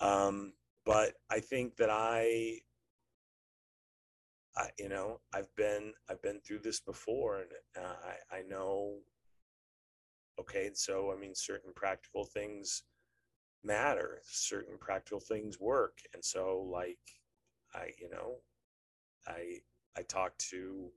Um, 0.00 0.52
but 0.84 1.14
I 1.30 1.40
think 1.40 1.76
that 1.76 1.88
I, 1.90 2.58
I, 4.54 4.68
you 4.78 4.90
know, 4.90 5.20
I've 5.34 5.54
been 5.56 5.94
I've 6.10 6.20
been 6.20 6.40
through 6.40 6.60
this 6.60 6.80
before, 6.80 7.38
and 7.40 7.50
uh, 7.82 7.94
I 8.04 8.36
I 8.38 8.42
know. 8.42 8.98
Okay, 10.38 10.70
so 10.74 11.12
I 11.16 11.18
mean, 11.18 11.34
certain 11.34 11.72
practical 11.74 12.26
things 12.26 12.82
matter. 13.66 14.20
Certain 14.24 14.76
practical 14.78 15.20
things 15.20 15.60
work, 15.60 15.98
and 16.14 16.24
so 16.24 16.68
like, 16.72 16.98
I 17.74 17.90
you 18.00 18.08
know, 18.10 18.36
I 19.26 19.58
I 19.96 20.02
talked 20.02 20.48
to. 20.50 20.90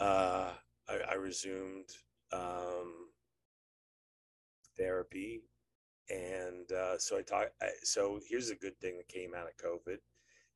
Uh, 0.00 0.52
I, 0.88 0.98
I 1.10 1.14
resumed 1.14 1.90
um, 2.32 3.08
therapy 4.76 5.42
and 6.10 6.70
uh, 6.72 6.98
so 6.98 7.18
I 7.18 7.22
talk. 7.22 7.48
I, 7.60 7.68
so 7.82 8.18
here's 8.28 8.50
a 8.50 8.54
good 8.54 8.78
thing 8.80 8.96
that 8.96 9.08
came 9.08 9.32
out 9.34 9.46
of 9.46 9.56
COVID: 9.62 9.98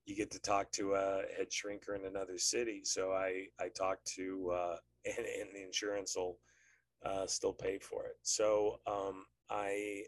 you 0.07 0.17
get 0.17 0.31
to 0.33 0.41
talk 0.41 0.71
to 0.73 0.95
a 0.95 1.23
head 1.37 1.49
shrinker 1.51 1.99
in 1.99 2.07
another 2.07 2.39
city. 2.39 2.83
So 2.85 3.13
I 3.13 3.47
I 3.61 3.69
talked 3.69 4.07
to, 4.17 4.51
uh, 4.55 4.77
and, 5.07 5.27
and 5.27 5.51
the 5.55 5.63
insurance 5.63 6.17
will 6.17 6.39
uh, 7.05 7.27
still 7.27 7.53
pay 7.53 7.79
for 7.79 8.07
it. 8.07 8.17
So 8.23 8.81
um, 8.87 9.27
I 9.53 10.05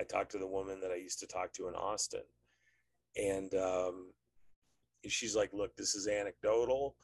I 0.00 0.04
talked 0.04 0.32
to 0.32 0.38
the 0.38 0.46
woman 0.46 0.80
that 0.80 0.90
I 0.90 0.96
used 0.96 1.20
to 1.20 1.26
talk 1.26 1.52
to 1.54 1.68
in 1.68 1.74
Austin, 1.74 2.22
and 3.16 3.52
um, 3.54 4.12
she's 5.06 5.34
like, 5.34 5.52
"Look, 5.52 5.76
this 5.76 5.94
is 5.94 6.06
anecdotal, 6.06 6.96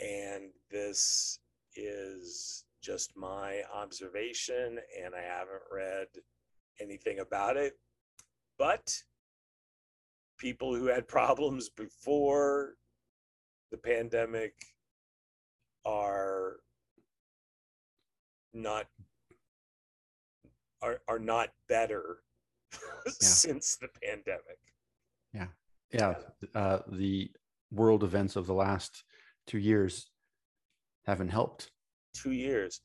and 0.00 0.50
this 0.70 1.38
is." 1.74 2.64
just 2.86 3.16
my 3.16 3.62
observation 3.74 4.78
and 5.02 5.12
I 5.12 5.20
haven't 5.20 5.62
read 5.72 6.06
anything 6.80 7.18
about 7.18 7.56
it. 7.56 7.72
But 8.58 8.94
people 10.38 10.72
who 10.72 10.86
had 10.86 11.08
problems 11.18 11.68
before 11.68 12.74
the 13.72 13.76
pandemic 13.76 14.54
are 15.84 16.58
not 18.54 18.86
are 20.82 21.00
are 21.08 21.18
not 21.18 21.50
better 21.68 22.18
yeah. 22.72 23.12
since 23.12 23.76
the 23.76 23.88
pandemic. 24.02 24.58
Yeah. 25.32 25.46
Yeah. 25.92 26.14
Uh, 26.54 26.80
the 26.88 27.30
world 27.70 28.04
events 28.04 28.36
of 28.36 28.46
the 28.46 28.54
last 28.54 29.04
two 29.46 29.58
years 29.58 30.10
haven't 31.06 31.28
helped. 31.28 31.70
Two 32.14 32.32
years. 32.32 32.80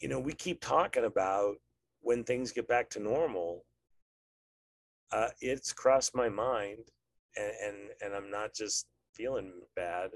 You 0.00 0.08
know, 0.08 0.20
we 0.20 0.32
keep 0.32 0.60
talking 0.60 1.04
about 1.04 1.56
when 2.00 2.24
things 2.24 2.52
get 2.52 2.68
back 2.68 2.88
to 2.90 3.00
normal, 3.00 3.64
uh, 5.10 5.28
it's 5.40 5.72
crossed 5.72 6.14
my 6.14 6.28
mind, 6.28 6.90
and, 7.36 7.52
and 7.64 7.76
and 8.02 8.14
I'm 8.14 8.30
not 8.30 8.54
just 8.54 8.86
feeling 9.14 9.52
bad 9.74 10.10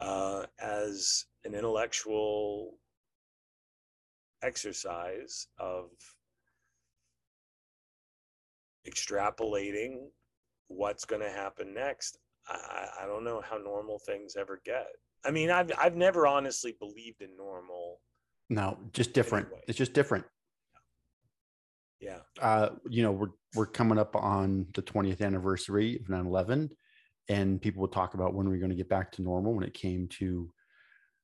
uh, 0.00 0.44
as 0.60 1.26
an 1.44 1.54
intellectual 1.54 2.78
exercise 4.42 5.46
of 5.58 5.90
extrapolating 8.88 10.08
what's 10.68 11.04
going 11.04 11.22
to 11.22 11.30
happen 11.30 11.72
next. 11.74 12.18
I, 12.48 12.88
I 13.02 13.06
don't 13.06 13.24
know 13.24 13.42
how 13.48 13.56
normal 13.58 14.00
things 14.00 14.36
ever 14.36 14.60
get. 14.64 14.86
I 15.24 15.30
mean, 15.30 15.50
I've 15.50 15.70
I've 15.78 15.96
never 15.96 16.26
honestly 16.26 16.74
believed 16.80 17.22
in 17.22 17.36
normal. 17.36 18.00
No, 18.50 18.76
just 18.92 19.12
different. 19.12 19.46
Anyway. 19.46 19.62
It's 19.68 19.78
just 19.78 19.92
different. 19.92 20.24
Yeah. 22.00 22.18
Uh, 22.40 22.70
you 22.90 23.04
know, 23.04 23.12
we're 23.12 23.28
we're 23.54 23.66
coming 23.66 23.98
up 23.98 24.16
on 24.16 24.66
the 24.74 24.82
20th 24.82 25.20
anniversary 25.20 25.96
of 25.96 26.06
9/11, 26.06 26.70
and 27.28 27.62
people 27.62 27.82
would 27.82 27.92
talk 27.92 28.14
about 28.14 28.34
when 28.34 28.48
we're 28.48 28.58
going 28.58 28.70
to 28.70 28.76
get 28.76 28.88
back 28.88 29.12
to 29.12 29.22
normal 29.22 29.54
when 29.54 29.64
it 29.64 29.74
came 29.74 30.08
to 30.18 30.52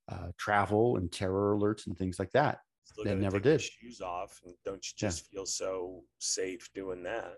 uh, 0.09 0.27
travel 0.37 0.95
and 0.95 1.11
terror 1.11 1.57
alerts 1.57 1.87
and 1.87 1.97
things 1.97 2.17
like 2.17 2.31
that. 2.31 2.59
They 3.03 3.15
never 3.15 3.39
did. 3.39 3.61
Shoes 3.61 4.01
off, 4.01 4.39
and 4.45 4.53
don't 4.65 4.85
you 4.85 4.93
just 4.97 5.25
yeah. 5.31 5.37
feel 5.37 5.45
so 5.45 6.03
safe 6.19 6.69
doing 6.73 7.03
that? 7.03 7.35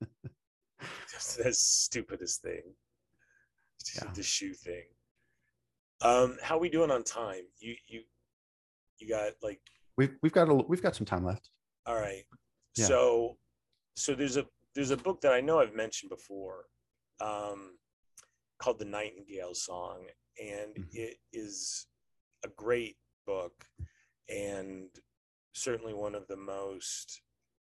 That's 0.80 1.36
the 1.36 1.52
stupidest 1.52 2.42
thing. 2.42 2.62
Yeah. 3.96 4.10
The 4.14 4.22
shoe 4.22 4.54
thing. 4.54 4.84
Um, 6.02 6.38
how 6.42 6.56
are 6.56 6.60
we 6.60 6.68
doing 6.68 6.90
on 6.90 7.02
time? 7.02 7.42
You 7.58 7.74
you 7.86 8.02
you 8.98 9.08
got 9.08 9.32
like 9.42 9.60
we've 9.96 10.14
we've 10.22 10.32
got 10.32 10.48
a 10.48 10.54
we've 10.54 10.82
got 10.82 10.96
some 10.96 11.06
time 11.06 11.24
left. 11.24 11.50
All 11.86 11.96
right. 11.96 12.24
Yeah. 12.76 12.86
So 12.86 13.36
so 13.94 14.14
there's 14.14 14.36
a 14.36 14.46
there's 14.74 14.90
a 14.90 14.96
book 14.96 15.20
that 15.22 15.32
I 15.32 15.40
know 15.40 15.60
I've 15.60 15.74
mentioned 15.74 16.10
before 16.10 16.64
um, 17.20 17.72
called 18.58 18.78
The 18.78 18.84
Nightingale 18.84 19.54
Song, 19.54 20.06
and 20.38 20.74
mm-hmm. 20.74 20.82
it 20.92 21.16
is 21.32 21.86
a 22.44 22.48
great 22.48 22.96
book 23.26 23.52
and 24.30 24.88
certainly 25.52 25.94
one 25.94 26.14
of 26.14 26.26
the 26.28 26.36
most 26.36 27.22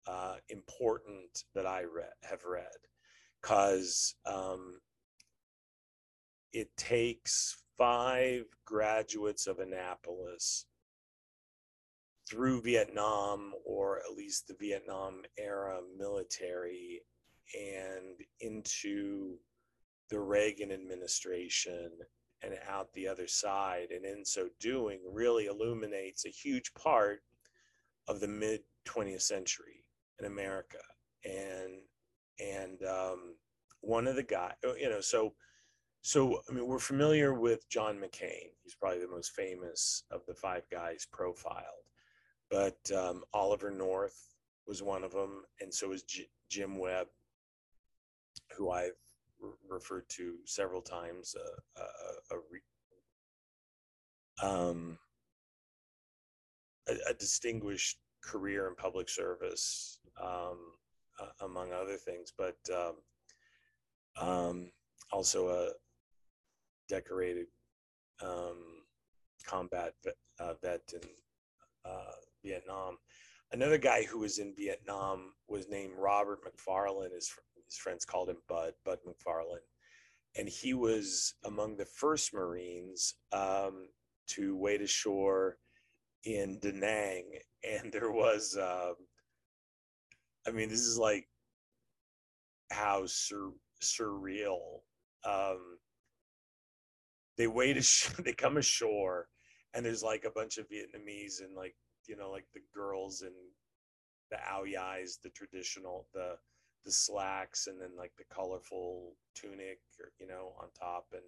uh, 0.07 0.35
important 0.49 1.43
that 1.55 1.65
I 1.65 1.83
have 2.23 2.43
read 2.45 2.65
because 3.41 4.15
um, 4.25 4.79
it 6.53 6.75
takes 6.77 7.57
five 7.77 8.45
graduates 8.65 9.47
of 9.47 9.59
Annapolis 9.59 10.65
through 12.29 12.61
Vietnam, 12.61 13.51
or 13.65 13.97
at 13.97 14.15
least 14.15 14.47
the 14.47 14.55
Vietnam 14.59 15.21
era 15.37 15.79
military, 15.97 17.01
and 17.53 18.21
into 18.39 19.37
the 20.09 20.19
Reagan 20.19 20.71
administration 20.71 21.89
and 22.43 22.53
out 22.69 22.93
the 22.93 23.07
other 23.07 23.27
side. 23.27 23.91
And 23.91 24.05
in 24.05 24.25
so 24.25 24.49
doing, 24.59 24.99
really 25.11 25.45
illuminates 25.45 26.25
a 26.25 26.29
huge 26.29 26.73
part 26.73 27.21
of 28.07 28.19
the 28.19 28.27
mid 28.27 28.61
20th 28.87 29.21
century 29.21 29.85
in 30.19 30.25
America. 30.25 30.79
And 31.23 31.81
and 32.39 32.83
um, 32.83 33.35
one 33.81 34.07
of 34.07 34.15
the 34.15 34.23
guys, 34.23 34.53
you 34.79 34.89
know, 34.89 35.01
so 35.01 35.33
so 36.01 36.41
I 36.49 36.53
mean, 36.53 36.65
we're 36.65 36.79
familiar 36.79 37.33
with 37.33 37.69
John 37.69 37.97
McCain. 37.97 38.49
He's 38.63 38.75
probably 38.75 38.99
the 39.01 39.07
most 39.07 39.33
famous 39.33 40.03
of 40.09 40.21
the 40.27 40.33
five 40.33 40.63
guys 40.71 41.07
profiled 41.11 41.81
but 42.51 42.77
um, 42.95 43.23
Oliver 43.33 43.71
North 43.71 44.35
was 44.67 44.83
one 44.83 45.03
of 45.03 45.13
them, 45.13 45.45
and 45.61 45.73
so 45.73 45.87
was 45.87 46.03
J- 46.03 46.29
Jim 46.49 46.77
Webb, 46.77 47.07
who 48.55 48.69
I've 48.69 48.91
re- 49.41 49.51
referred 49.69 50.07
to 50.09 50.35
several 50.45 50.81
times. 50.81 51.35
Uh, 51.35 51.81
a, 51.81 52.35
a, 52.35 52.39
re- 52.51 54.47
um, 54.47 54.97
a, 56.87 56.93
a, 57.09 57.13
distinguished 57.13 57.97
career 58.23 58.67
in 58.67 58.75
public 58.75 59.09
service, 59.09 59.99
um, 60.21 60.57
uh, 61.19 61.45
among 61.45 61.71
other 61.71 61.97
things, 61.97 62.33
but 62.37 62.57
um, 62.73 62.95
um, 64.27 64.71
also 65.11 65.49
a 65.49 65.69
decorated 66.89 67.47
um, 68.23 68.83
combat 69.45 69.93
vet, 70.03 70.15
uh, 70.39 70.53
vet 70.61 70.81
and 70.93 71.05
uh, 71.85 72.11
Vietnam. 72.43 72.97
Another 73.53 73.77
guy 73.77 74.03
who 74.03 74.19
was 74.19 74.37
in 74.37 74.53
Vietnam 74.55 75.33
was 75.47 75.67
named 75.67 75.93
Robert 75.97 76.39
McFarland. 76.43 77.13
His, 77.13 77.31
his 77.71 77.77
friends 77.77 78.05
called 78.05 78.29
him 78.29 78.37
Bud, 78.49 78.73
Bud 78.83 78.99
McFarland. 79.07 79.65
And 80.37 80.47
he 80.47 80.73
was 80.73 81.35
among 81.45 81.77
the 81.77 81.85
first 81.85 82.33
Marines 82.33 83.15
um, 83.31 83.87
to 84.27 84.57
wade 84.57 84.81
ashore 84.81 85.57
in 86.23 86.59
Da 86.59 86.71
Nang. 86.71 87.25
And 87.63 87.93
there 87.93 88.11
was, 88.11 88.57
um, 88.59 88.95
I 90.47 90.51
mean, 90.51 90.67
this 90.67 90.79
is 90.79 90.97
like 90.97 91.27
how 92.71 93.03
sur- 93.05 93.53
surreal. 93.83 94.79
Um, 95.23 95.77
they 97.37 97.45
wade 97.45 97.77
ashore, 97.77 98.15
they 98.25 98.33
come 98.33 98.57
ashore, 98.57 99.27
and 99.75 99.85
there's 99.85 100.01
like 100.01 100.25
a 100.25 100.31
bunch 100.31 100.57
of 100.57 100.65
Vietnamese 100.69 101.41
and 101.41 101.55
like 101.55 101.75
you 102.07 102.15
know, 102.15 102.31
like 102.31 102.45
the 102.55 102.61
girls 102.73 103.21
and 103.21 103.35
the 104.31 104.37
ao 104.49 104.63
dais, 104.63 105.19
the 105.23 105.29
traditional, 105.29 106.07
the 106.15 106.35
the 106.85 106.91
slacks, 106.91 107.67
and 107.67 107.79
then 107.79 107.91
like 107.97 108.11
the 108.17 108.33
colorful 108.33 109.13
tunic, 109.35 109.79
or 109.99 110.11
you 110.19 110.27
know, 110.27 110.53
on 110.59 110.67
top, 110.77 111.07
and 111.13 111.23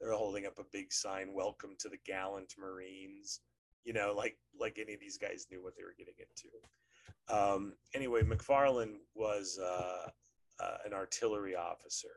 they're 0.00 0.12
holding 0.12 0.46
up 0.46 0.58
a 0.58 0.64
big 0.72 0.92
sign, 0.92 1.32
"Welcome 1.32 1.76
to 1.80 1.88
the 1.88 1.98
Gallant 2.04 2.54
Marines." 2.58 3.40
You 3.84 3.92
know, 3.92 4.14
like 4.16 4.36
like 4.58 4.78
any 4.78 4.94
of 4.94 5.00
these 5.00 5.18
guys 5.18 5.46
knew 5.50 5.62
what 5.62 5.76
they 5.76 5.84
were 5.84 5.94
getting 5.96 6.14
into. 6.18 6.48
Um, 7.28 7.74
anyway, 7.94 8.22
McFarland 8.22 8.96
was 9.14 9.58
uh, 9.62 10.08
uh, 10.60 10.76
an 10.84 10.92
artillery 10.92 11.56
officer. 11.56 12.08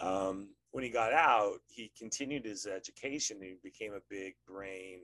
Um, 0.00 0.50
when 0.70 0.84
he 0.84 0.90
got 0.90 1.12
out, 1.12 1.58
he 1.68 1.92
continued 1.96 2.44
his 2.44 2.66
education. 2.66 3.38
He 3.40 3.56
became 3.62 3.92
a 3.92 4.00
big 4.08 4.34
brain 4.46 5.02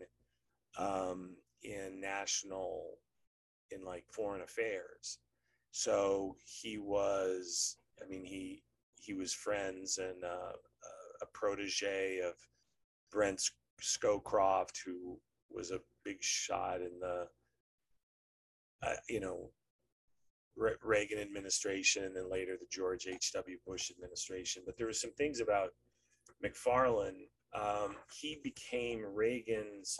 um, 0.78 1.36
in 1.62 2.00
national 2.00 2.98
in 3.70 3.84
like 3.84 4.04
foreign 4.10 4.40
affairs. 4.42 5.18
So 5.70 6.36
he 6.44 6.78
was, 6.78 7.76
I 8.02 8.08
mean, 8.08 8.24
he 8.24 8.62
he 9.00 9.14
was 9.14 9.32
friends 9.32 9.98
and 9.98 10.24
uh, 10.24 10.52
a 11.22 11.26
protege 11.32 12.20
of 12.20 12.34
Brent 13.10 13.42
Scowcroft, 13.80 14.78
who 14.84 15.18
was 15.50 15.70
a 15.70 15.80
big 16.04 16.18
shot 16.20 16.80
in 16.80 16.98
the, 17.00 17.26
uh, 18.82 18.94
you 19.08 19.20
know, 19.20 19.50
Re- 20.56 20.74
Reagan 20.82 21.18
administration 21.20 22.04
and 22.04 22.16
then 22.16 22.30
later 22.30 22.56
the 22.58 22.66
George 22.70 23.06
H.W. 23.06 23.58
Bush 23.66 23.90
administration. 23.90 24.62
But 24.66 24.76
there 24.76 24.86
were 24.86 24.92
some 24.92 25.12
things 25.12 25.40
about 25.40 25.70
McFarland. 26.44 27.28
Um, 27.54 27.96
he 28.20 28.40
became 28.42 29.04
Reagan's 29.14 29.96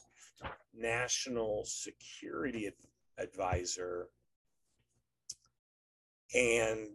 national 0.74 1.64
security 1.64 2.70
advisor 3.18 4.08
and 6.34 6.88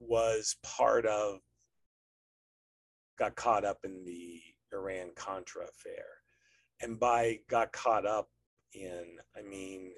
was 0.00 0.56
part 0.62 1.06
of 1.06 1.40
got 3.18 3.36
caught 3.36 3.64
up 3.64 3.78
in 3.84 4.04
the 4.04 4.40
Iran 4.72 5.10
Contra 5.14 5.64
affair. 5.64 6.04
And 6.80 6.98
by 6.98 7.38
got 7.48 7.72
caught 7.72 8.06
up 8.06 8.28
in, 8.72 9.04
I 9.36 9.42
mean, 9.42 9.92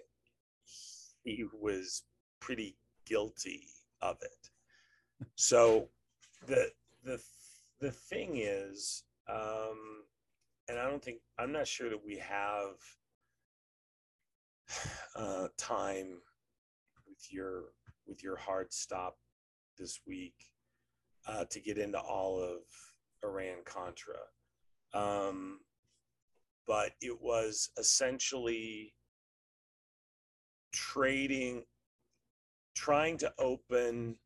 he 1.24 1.44
was 1.60 2.04
pretty 2.40 2.76
guilty 3.04 3.68
of 4.02 4.16
it. 4.22 4.30
So 5.34 5.88
the 6.46 6.70
the 7.02 7.18
the 7.80 7.90
thing 7.90 8.36
is, 8.36 9.04
um, 9.32 10.04
and 10.68 10.78
I 10.78 10.84
don't 10.90 11.02
think 11.02 11.20
I'm 11.38 11.52
not 11.52 11.66
sure 11.66 11.88
that 11.88 12.04
we 12.04 12.18
have 12.18 12.76
uh, 15.16 15.48
time 15.56 16.18
with 17.08 17.32
your 17.32 17.72
with 18.06 18.22
your 18.22 18.36
hard 18.36 18.72
stop 18.72 19.16
this 19.78 20.00
week 20.06 20.34
uh, 21.26 21.44
to 21.50 21.60
get 21.60 21.78
into 21.78 21.98
all 21.98 22.40
of 22.40 22.60
Iran 23.24 23.58
Contra. 23.64 24.16
Um, 24.94 25.60
but 26.66 26.92
it 27.00 27.20
was 27.20 27.70
essentially 27.78 28.94
trading, 30.72 31.64
trying 32.74 33.18
to 33.18 33.32
open. 33.38 34.16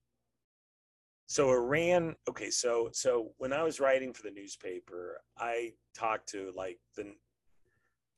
So 1.26 1.50
Iran, 1.50 2.16
okay, 2.28 2.50
so 2.50 2.90
so 2.92 3.32
when 3.38 3.52
I 3.52 3.62
was 3.62 3.80
writing 3.80 4.12
for 4.12 4.22
the 4.22 4.30
newspaper, 4.30 5.20
I 5.38 5.72
talked 5.94 6.28
to 6.30 6.52
like 6.56 6.78
the 6.96 7.14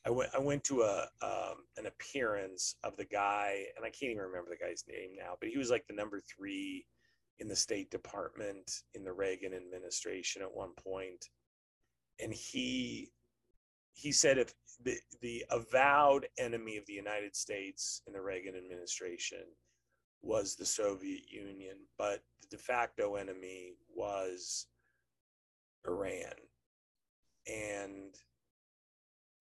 I 0.05 0.11
went 0.11 0.31
I 0.35 0.41
went 0.41 0.65
to 0.65 0.83
a 0.83 1.09
um, 1.23 1.57
an 1.77 1.87
appearance 1.87 2.75
of 2.83 2.97
the 2.97 3.05
guy, 3.05 3.65
and 3.77 3.85
I 3.85 3.91
can't 3.91 4.11
even 4.13 4.23
remember 4.23 4.51
the 4.51 4.65
guy's 4.65 4.85
name 4.89 5.11
now, 5.17 5.35
but 5.41 5.49
he 5.49 5.59
was 5.59 5.71
like 5.71 5.87
the 5.87 5.95
number 5.95 6.21
three 6.21 6.85
in 7.39 7.49
the 7.49 7.57
State 7.57 7.91
Department 7.91 8.71
in 8.95 9.05
the 9.05 9.13
Reagan 9.13 9.55
administration 9.55 10.43
at 10.43 10.53
one 10.53 10.73
point, 10.77 11.25
and 12.21 12.33
he 12.33 13.13
he 13.95 14.11
said 14.11 14.39
if 14.39 14.55
the 14.83 14.99
the 15.21 15.45
avowed 15.51 16.27
enemy 16.39 16.77
of 16.77 16.87
the 16.87 16.93
United 16.93 17.37
States 17.37 18.03
in 18.07 18.13
the 18.13 18.21
Reagan 18.21 18.57
administration 18.57 19.45
was 20.21 20.57
the 20.57 20.67
Soviet 20.67 21.31
Union, 21.31 21.77
but 21.97 22.23
the 22.41 22.57
de 22.57 22.59
facto 22.59 23.15
enemy 23.15 23.75
was 23.95 24.67
Iran, 25.87 26.35
and 27.47 28.17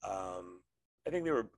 um, 0.08 0.62
I 1.08 1.10
think 1.10 1.26
they 1.26 1.32
were. 1.32 1.50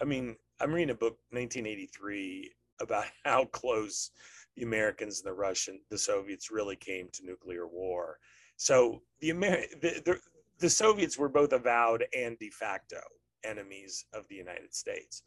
I 0.00 0.04
mean, 0.04 0.36
I'm 0.60 0.72
reading 0.72 0.90
a 0.90 0.94
book, 0.94 1.18
1983, 1.30 2.52
about 2.80 3.04
how 3.24 3.44
close 3.46 4.10
the 4.56 4.62
Americans 4.62 5.20
and 5.20 5.30
the 5.30 5.36
Russian, 5.36 5.80
the 5.90 5.98
Soviets 5.98 6.50
really 6.50 6.76
came 6.76 7.08
to 7.12 7.24
nuclear 7.24 7.66
war. 7.66 8.18
So 8.56 9.02
the, 9.20 9.30
Amer- 9.30 9.64
the, 9.80 10.02
the, 10.04 10.20
the 10.58 10.70
Soviets 10.70 11.16
were 11.16 11.28
both 11.28 11.52
avowed 11.52 12.04
and 12.16 12.38
de 12.38 12.50
facto 12.50 13.00
enemies 13.44 14.04
of 14.12 14.24
the 14.28 14.34
United 14.34 14.74
States, 14.74 15.22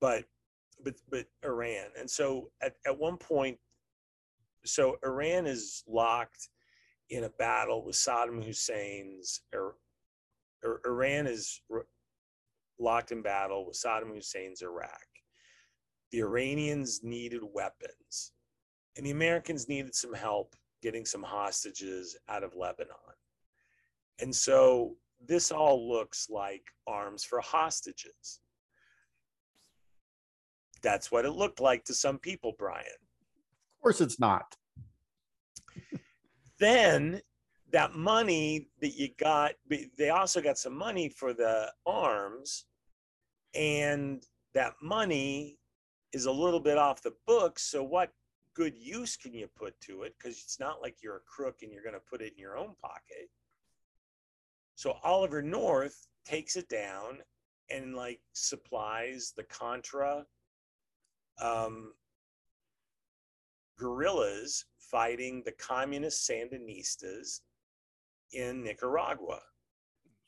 but 0.00 0.24
but 0.82 0.94
but 1.10 1.26
Iran. 1.44 1.86
And 1.98 2.08
so 2.08 2.50
at, 2.62 2.76
at 2.86 2.98
one 2.98 3.16
point, 3.16 3.58
so 4.64 4.96
Iran 5.04 5.46
is 5.46 5.82
locked 5.86 6.48
in 7.10 7.24
a 7.24 7.30
battle 7.30 7.84
with 7.84 7.96
Saddam 7.96 8.44
Hussein's. 8.44 9.42
Iran 10.86 11.26
is 11.26 11.60
locked 12.78 13.12
in 13.12 13.22
battle 13.22 13.66
with 13.66 13.76
Saddam 13.76 14.14
Hussein's 14.14 14.62
Iraq. 14.62 15.06
The 16.10 16.20
Iranians 16.20 17.00
needed 17.02 17.42
weapons 17.52 18.32
and 18.98 19.06
the 19.06 19.12
Americans 19.12 19.68
needed 19.68 19.94
some 19.94 20.12
help 20.12 20.56
getting 20.82 21.04
some 21.04 21.22
hostages 21.22 22.16
out 22.28 22.42
of 22.42 22.56
Lebanon. 22.56 22.94
And 24.20 24.34
so 24.34 24.96
this 25.24 25.52
all 25.52 25.88
looks 25.88 26.28
like 26.28 26.62
arms 26.86 27.24
for 27.24 27.40
hostages. 27.40 28.40
That's 30.82 31.10
what 31.10 31.24
it 31.24 31.32
looked 31.32 31.60
like 31.60 31.84
to 31.84 31.94
some 31.94 32.18
people, 32.18 32.54
Brian. 32.58 32.84
Of 32.86 33.82
course, 33.82 34.00
it's 34.00 34.18
not. 34.18 34.56
then 36.58 37.20
that 37.72 37.94
money 37.94 38.68
that 38.80 38.96
you 38.96 39.08
got, 39.18 39.52
they 39.96 40.10
also 40.10 40.40
got 40.40 40.58
some 40.58 40.76
money 40.76 41.08
for 41.08 41.32
the 41.32 41.72
arms, 41.86 42.64
and 43.54 44.22
that 44.54 44.74
money 44.82 45.58
is 46.12 46.26
a 46.26 46.32
little 46.32 46.60
bit 46.60 46.78
off 46.78 47.02
the 47.02 47.14
books. 47.26 47.64
So, 47.64 47.82
what 47.82 48.12
good 48.54 48.76
use 48.76 49.16
can 49.16 49.34
you 49.34 49.48
put 49.54 49.80
to 49.82 50.02
it? 50.02 50.14
Because 50.18 50.38
it's 50.38 50.58
not 50.58 50.82
like 50.82 50.96
you're 51.02 51.16
a 51.16 51.20
crook 51.20 51.58
and 51.62 51.72
you're 51.72 51.82
going 51.82 51.94
to 51.94 52.00
put 52.00 52.20
it 52.20 52.32
in 52.32 52.38
your 52.38 52.56
own 52.56 52.74
pocket. 52.82 53.30
So 54.78 54.96
Oliver 55.02 55.42
North 55.42 56.06
takes 56.24 56.54
it 56.54 56.68
down 56.68 57.18
and 57.68 57.96
like 57.96 58.20
supplies 58.32 59.32
the 59.36 59.42
Contra 59.42 60.24
um, 61.42 61.94
guerrillas 63.76 64.66
fighting 64.78 65.42
the 65.44 65.50
communist 65.50 66.30
Sandinistas 66.30 67.40
in 68.32 68.62
Nicaragua. 68.62 69.40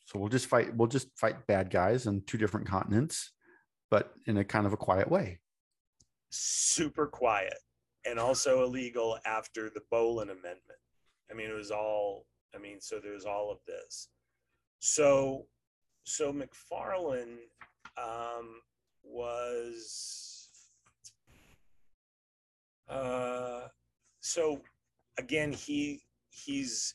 So 0.06 0.18
we'll 0.18 0.28
just 0.28 0.46
fight. 0.46 0.74
We'll 0.76 0.88
just 0.88 1.08
fight 1.16 1.46
bad 1.46 1.70
guys 1.70 2.06
on 2.06 2.22
two 2.26 2.38
different 2.38 2.66
continents, 2.66 3.32
but 3.90 4.12
in 4.26 4.38
a 4.38 4.44
kind 4.44 4.66
of 4.66 4.72
a 4.72 4.76
quiet 4.76 5.10
way. 5.10 5.38
Super 6.30 7.06
quiet 7.06 7.58
and 8.06 8.18
also 8.18 8.64
illegal 8.64 9.18
after 9.26 9.70
the 9.70 9.82
Boland 9.90 10.30
Amendment. 10.30 10.78
I 11.30 11.34
mean, 11.34 11.50
it 11.50 11.54
was 11.54 11.70
all, 11.70 12.26
I 12.54 12.58
mean, 12.58 12.80
so 12.80 12.98
there's 13.02 13.24
all 13.24 13.50
of 13.50 13.58
this. 13.66 14.08
So, 14.78 15.46
so 16.04 16.32
McFarlane 16.32 17.36
um, 17.98 18.60
was, 19.02 20.48
uh, 22.88 23.68
so 24.20 24.62
again, 25.18 25.52
he, 25.52 26.02
he's, 26.30 26.94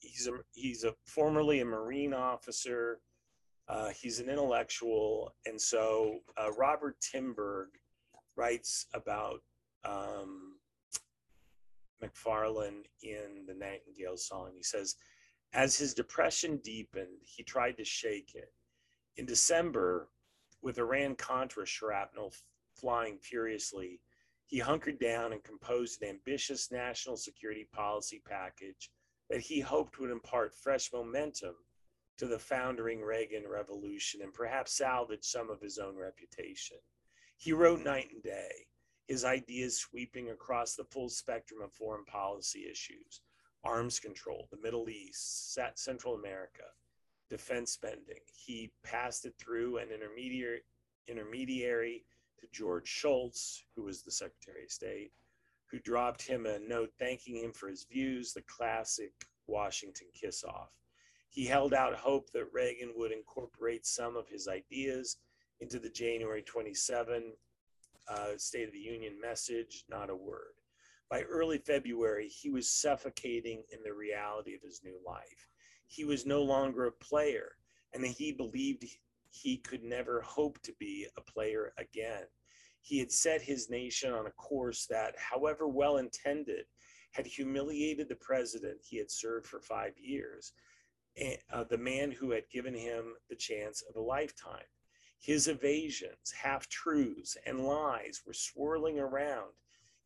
he's 0.00 0.28
a, 0.28 0.32
he's 0.52 0.84
a 0.84 0.94
formerly 1.04 1.60
a 1.60 1.64
Marine 1.64 2.14
officer. 2.14 3.00
Uh, 3.68 3.90
he's 3.90 4.18
an 4.18 4.28
intellectual. 4.28 5.34
And 5.46 5.60
so 5.60 6.20
uh, 6.36 6.52
Robert 6.52 6.96
Timberg 7.00 7.66
writes 8.36 8.86
about 8.94 9.40
um, 9.84 10.54
McFarlane 12.02 12.84
in 13.02 13.44
the 13.46 13.54
Nightingale 13.54 14.16
song. 14.16 14.52
He 14.56 14.62
says, 14.62 14.96
as 15.52 15.76
his 15.76 15.94
depression 15.94 16.60
deepened, 16.62 17.18
he 17.22 17.42
tried 17.42 17.76
to 17.78 17.84
shake 17.84 18.32
it. 18.34 18.52
In 19.16 19.26
December, 19.26 20.08
with 20.62 20.78
Iran 20.78 21.14
Contra 21.16 21.66
shrapnel 21.66 22.32
flying 22.74 23.18
furiously, 23.18 24.00
he 24.46 24.58
hunkered 24.58 24.98
down 24.98 25.32
and 25.32 25.44
composed 25.44 26.02
an 26.02 26.08
ambitious 26.08 26.70
national 26.70 27.16
security 27.16 27.66
policy 27.72 28.22
package 28.26 28.90
that 29.30 29.40
he 29.40 29.60
hoped 29.60 29.98
would 29.98 30.10
impart 30.10 30.54
fresh 30.54 30.90
momentum 30.92 31.54
to 32.18 32.26
the 32.26 32.38
foundering 32.38 33.00
Reagan 33.00 33.44
revolution 33.48 34.22
and 34.22 34.32
perhaps 34.34 34.76
salvage 34.76 35.24
some 35.24 35.50
of 35.50 35.60
his 35.60 35.78
own 35.78 35.96
reputation. 35.96 36.78
He 37.36 37.52
wrote 37.52 37.84
night 37.84 38.08
and 38.12 38.22
day, 38.22 38.66
his 39.06 39.24
ideas 39.24 39.78
sweeping 39.78 40.30
across 40.30 40.74
the 40.74 40.84
full 40.84 41.08
spectrum 41.08 41.62
of 41.62 41.72
foreign 41.72 42.04
policy 42.04 42.66
issues 42.70 43.20
arms 43.64 43.98
control, 43.98 44.48
the 44.50 44.60
Middle 44.62 44.88
East, 44.88 45.58
Central 45.74 46.14
America, 46.14 46.62
defense 47.28 47.72
spending. 47.72 48.20
He 48.32 48.70
passed 48.84 49.26
it 49.26 49.34
through 49.38 49.78
an 49.78 49.88
intermediary, 49.92 50.60
intermediary 51.08 52.04
to 52.38 52.46
George 52.52 52.86
Shultz, 52.86 53.64
who 53.74 53.82
was 53.82 54.02
the 54.02 54.12
Secretary 54.12 54.64
of 54.64 54.70
State, 54.70 55.10
who 55.70 55.78
dropped 55.80 56.22
him 56.22 56.46
a 56.46 56.58
note 56.58 56.90
thanking 56.98 57.36
him 57.36 57.52
for 57.52 57.68
his 57.68 57.84
views, 57.84 58.32
the 58.32 58.42
classic 58.42 59.12
Washington 59.46 60.08
kiss 60.14 60.44
off. 60.44 60.70
He 61.30 61.44
held 61.44 61.74
out 61.74 61.94
hope 61.94 62.30
that 62.32 62.52
Reagan 62.52 62.92
would 62.96 63.12
incorporate 63.12 63.86
some 63.86 64.16
of 64.16 64.28
his 64.28 64.48
ideas 64.48 65.18
into 65.60 65.78
the 65.78 65.90
January 65.90 66.42
27 66.42 67.32
uh, 68.08 68.28
State 68.36 68.68
of 68.68 68.72
the 68.72 68.78
Union 68.78 69.20
message, 69.20 69.84
not 69.90 70.10
a 70.10 70.16
word. 70.16 70.54
By 71.10 71.22
early 71.22 71.58
February, 71.58 72.28
he 72.28 72.50
was 72.50 72.70
suffocating 72.70 73.62
in 73.72 73.82
the 73.82 73.92
reality 73.92 74.54
of 74.54 74.62
his 74.62 74.82
new 74.84 74.96
life. 75.06 75.48
He 75.86 76.04
was 76.04 76.26
no 76.26 76.42
longer 76.42 76.86
a 76.86 76.92
player, 76.92 77.52
and 77.94 78.04
he 78.04 78.32
believed 78.32 78.84
he 79.30 79.56
could 79.58 79.82
never 79.82 80.20
hope 80.20 80.60
to 80.62 80.72
be 80.78 81.06
a 81.16 81.20
player 81.20 81.72
again. 81.78 82.24
He 82.80 82.98
had 82.98 83.12
set 83.12 83.42
his 83.42 83.68
nation 83.68 84.12
on 84.12 84.26
a 84.26 84.32
course 84.32 84.86
that, 84.86 85.14
however 85.18 85.68
well 85.68 85.98
intended, 85.98 86.66
had 87.12 87.26
humiliated 87.26 88.08
the 88.08 88.16
president 88.16 88.80
he 88.82 88.96
had 88.98 89.10
served 89.10 89.46
for 89.46 89.60
five 89.60 89.98
years, 89.98 90.52
uh, 91.50 91.64
the 91.64 91.78
man 91.78 92.10
who 92.10 92.30
had 92.30 92.48
given 92.50 92.74
him 92.74 93.14
the 93.28 93.36
chance 93.36 93.82
of 93.82 93.96
a 93.96 94.00
lifetime. 94.00 94.66
His 95.20 95.48
evasions, 95.48 96.32
half 96.40 96.68
truths, 96.68 97.36
and 97.44 97.66
lies 97.66 98.22
were 98.24 98.34
swirling 98.34 99.00
around 99.00 99.52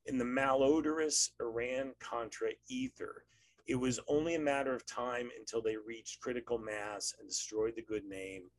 in 0.06 0.16
the 0.16 0.24
malodorous 0.24 1.30
Iran 1.40 1.94
Contra 2.00 2.52
ether. 2.68 3.24
It 3.66 3.76
was 3.76 4.00
only 4.08 4.34
a 4.34 4.40
matter 4.40 4.74
of 4.74 4.86
time 4.86 5.30
until 5.38 5.62
they 5.62 5.76
reached 5.76 6.20
critical 6.20 6.58
mass 6.58 7.14
and 7.18 7.28
destroyed 7.28 7.74
the 7.76 7.82
good 7.82 8.04
name 8.04 8.50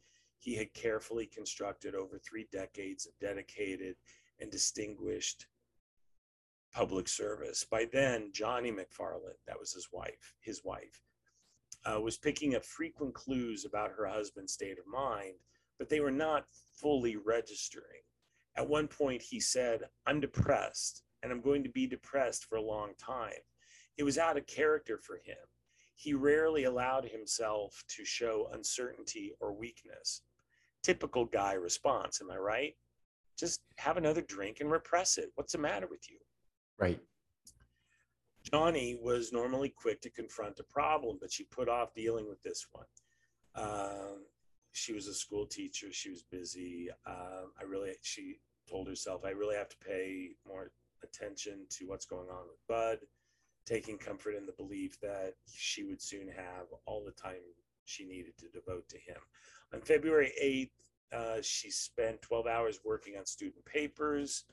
he 0.44 0.56
had 0.56 0.74
carefully 0.74 1.26
constructed 1.26 1.96
over 1.96 2.20
three 2.20 2.46
decades 2.52 3.06
of 3.06 3.18
dedicated 3.22 3.96
and 4.42 4.52
distinguished 4.52 5.48
public 6.74 7.08
service. 7.08 7.64
By 7.64 7.88
then, 7.94 8.30
Johnny 8.34 8.70
McFarland, 8.70 9.40
that 9.48 9.58
was 9.58 9.72
his 9.72 9.88
wife, 9.94 10.36
his 10.42 10.62
wife, 10.66 11.02
uh, 11.86 12.02
was 12.02 12.18
picking 12.18 12.56
up 12.56 12.66
frequent 12.66 13.14
clues 13.14 13.64
about 13.64 13.94
her 13.96 14.06
husband's 14.06 14.52
state 14.52 14.78
of 14.78 14.86
mind, 14.86 15.36
but 15.80 15.88
they 15.88 16.02
were 16.02 16.12
not 16.12 16.46
fully 16.76 17.16
registering. 17.16 18.02
At 18.58 18.68
one 18.68 18.90
point, 18.90 19.22
he 19.22 19.40
said, 19.40 19.84
I'm 20.06 20.20
depressed 20.20 21.04
and 21.22 21.32
I'm 21.32 21.42
going 21.42 21.64
to 21.64 21.70
be 21.70 21.88
depressed 21.88 22.46
for 22.46 22.58
a 22.58 22.62
long 22.62 22.96
time. 23.00 23.32
It 23.98 24.04
was 24.04 24.18
out 24.18 24.38
of 24.38 24.46
character 24.46 24.98
for 24.98 25.16
him. 25.24 25.38
He 25.96 26.14
rarely 26.14 26.66
allowed 26.66 27.06
himself 27.06 27.82
to 27.96 28.04
show 28.04 28.50
uncertainty 28.52 29.32
or 29.40 29.54
weakness. 29.54 30.22
Typical 30.84 31.26
guy 31.26 31.54
response, 31.54 32.22
am 32.22 32.30
I 32.30 32.38
right? 32.38 32.74
Just 33.40 33.62
have 33.78 33.98
another 33.98 34.22
drink 34.22 34.58
and 34.60 34.70
repress 34.70 35.18
it. 35.18 35.32
What's 35.36 35.54
the 35.54 35.58
matter 35.58 35.88
with 35.88 36.10
you? 36.10 36.18
Right. 36.78 37.00
Johnny 38.52 39.00
was 39.02 39.32
normally 39.32 39.70
quick 39.70 40.02
to 40.02 40.10
confront 40.10 40.60
a 40.60 40.64
problem, 40.64 41.18
but 41.20 41.32
she 41.32 41.46
put 41.46 41.70
off 41.70 41.94
dealing 41.96 42.28
with 42.28 42.42
this 42.44 42.68
one. 42.72 42.86
Um, 43.56 44.26
she 44.74 44.92
was 44.92 45.08
a 45.08 45.14
school 45.14 45.46
teacher. 45.46 45.88
She 45.92 46.10
was 46.10 46.24
busy. 46.24 46.90
Um, 47.08 47.54
I 47.60 47.64
really, 47.64 47.94
she 48.02 48.40
told 48.70 48.88
herself, 48.88 49.22
I 49.26 49.30
really 49.30 49.56
have 49.56 49.70
to 49.70 49.78
pay 49.78 50.32
more 50.48 50.72
attention 51.04 51.66
to 51.70 51.86
what's 51.86 52.06
going 52.06 52.30
on 52.30 52.48
with 52.48 52.60
Bud, 52.68 53.00
taking 53.66 53.98
comfort 53.98 54.36
in 54.36 54.46
the 54.46 54.54
belief 54.54 55.00
that 55.02 55.36
she 55.52 55.84
would 55.84 56.02
soon 56.02 56.28
have 56.28 56.66
all 56.86 57.04
the 57.06 57.12
time 57.12 57.36
she 57.86 58.06
needed 58.06 58.38
to 58.38 58.48
devote 58.50 58.88
to 58.90 58.98
him. 58.98 59.18
On 59.74 59.82
February 59.82 60.32
8th, 60.42 60.70
uh, 61.14 61.42
she 61.42 61.70
spent 61.70 62.22
12 62.22 62.48
hours 62.48 62.80
working 62.84 63.18
on 63.18 63.26
student 63.26 63.64
papers, 63.66 64.46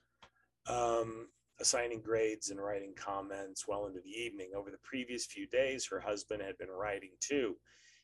um, 0.67 1.29
assigning 1.61 2.01
grades 2.01 2.51
and 2.51 2.61
writing 2.61 2.95
comments 2.95 3.67
well 3.67 3.87
into 3.87 4.01
the 4.01 4.11
evening. 4.11 4.51
Over 4.57 4.71
the 4.71 4.79
previous 4.83 5.27
few 5.27 5.47
days, 5.47 5.87
her 5.87 6.01
husband 6.01 6.43
had 6.43 6.59
been 6.59 6.71
writing 6.71 7.11
too. 7.21 7.57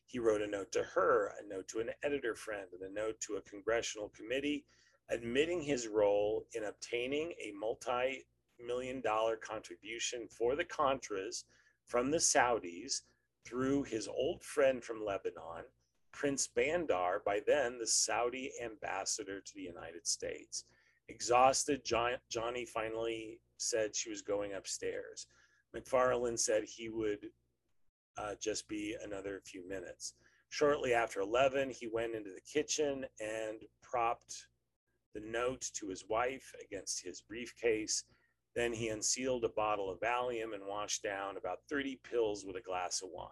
He 0.07 0.19
wrote 0.19 0.43
a 0.43 0.47
note 0.47 0.73
to 0.73 0.83
her, 0.83 1.33
a 1.41 1.49
note 1.49 1.69
to 1.69 1.81
an 1.81 1.91
editor 2.03 2.35
friend, 2.35 2.69
and 2.73 2.91
a 2.91 2.95
note 2.95 3.21
to 3.23 3.37
a 3.37 3.43
congressional 3.43 4.11
committee 4.11 4.65
admitting 5.11 5.61
his 5.61 5.87
role 5.87 6.47
in 6.55 6.65
obtaining 6.65 7.33
a 7.41 7.53
multi 7.59 8.27
million 8.65 9.01
dollar 9.01 9.37
contribution 9.37 10.27
for 10.29 10.57
the 10.57 10.65
Contras 10.65 11.45
from 11.85 12.11
the 12.11 12.19
Saudis 12.19 13.03
through 13.47 13.85
his 13.85 14.09
old 14.09 14.43
friend 14.43 14.83
from 14.83 15.05
Lebanon, 15.05 15.65
Prince 16.13 16.49
Bandar, 16.49 17.23
by 17.25 17.41
then 17.47 17.79
the 17.79 17.87
Saudi 17.87 18.51
ambassador 18.63 19.41
to 19.41 19.53
the 19.55 19.63
United 19.63 20.07
States. 20.07 20.65
Exhausted, 21.09 21.85
Johnny 21.85 22.67
finally 22.67 23.39
said 23.59 23.95
she 23.95 24.11
was 24.11 24.23
going 24.23 24.55
upstairs. 24.55 25.27
McFarland 25.75 26.39
said 26.39 26.65
he 26.65 26.89
would 26.89 27.27
uh, 28.19 28.35
just 28.41 28.67
be 28.67 28.97
another 29.05 29.41
few 29.45 29.67
minutes. 29.69 30.15
Shortly 30.49 30.95
after 30.95 31.21
11, 31.21 31.71
he 31.71 31.87
went 31.87 32.15
into 32.15 32.31
the 32.31 32.41
kitchen 32.41 33.05
and 33.21 33.59
propped 33.83 34.49
the 35.15 35.21
note 35.21 35.71
to 35.75 35.89
his 35.89 36.05
wife 36.09 36.53
against 36.65 37.03
his 37.03 37.21
briefcase 37.21 38.05
then 38.57 38.73
he 38.73 38.89
unsealed 38.89 39.45
a 39.45 39.51
bottle 39.51 39.91
of 39.91 40.01
Valium 40.01 40.55
and 40.55 40.67
washed 40.67 41.03
down 41.03 41.37
about 41.37 41.59
30 41.69 42.01
pills 42.11 42.45
with 42.47 42.57
a 42.57 42.61
glass 42.63 43.03
of 43.03 43.11
wine. 43.13 43.29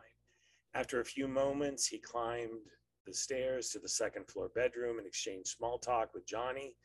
After 0.74 1.00
a 1.00 1.04
few 1.04 1.26
moments, 1.26 1.86
he 1.86 1.98
climbed 1.98 2.60
the 3.06 3.14
stairs 3.14 3.70
to 3.70 3.78
the 3.78 3.88
second 3.88 4.28
floor 4.28 4.50
bedroom 4.54 4.98
and 4.98 5.06
exchanged 5.06 5.48
small 5.48 5.78
talk 5.78 6.12
with 6.12 6.26
Johnny. 6.26 6.76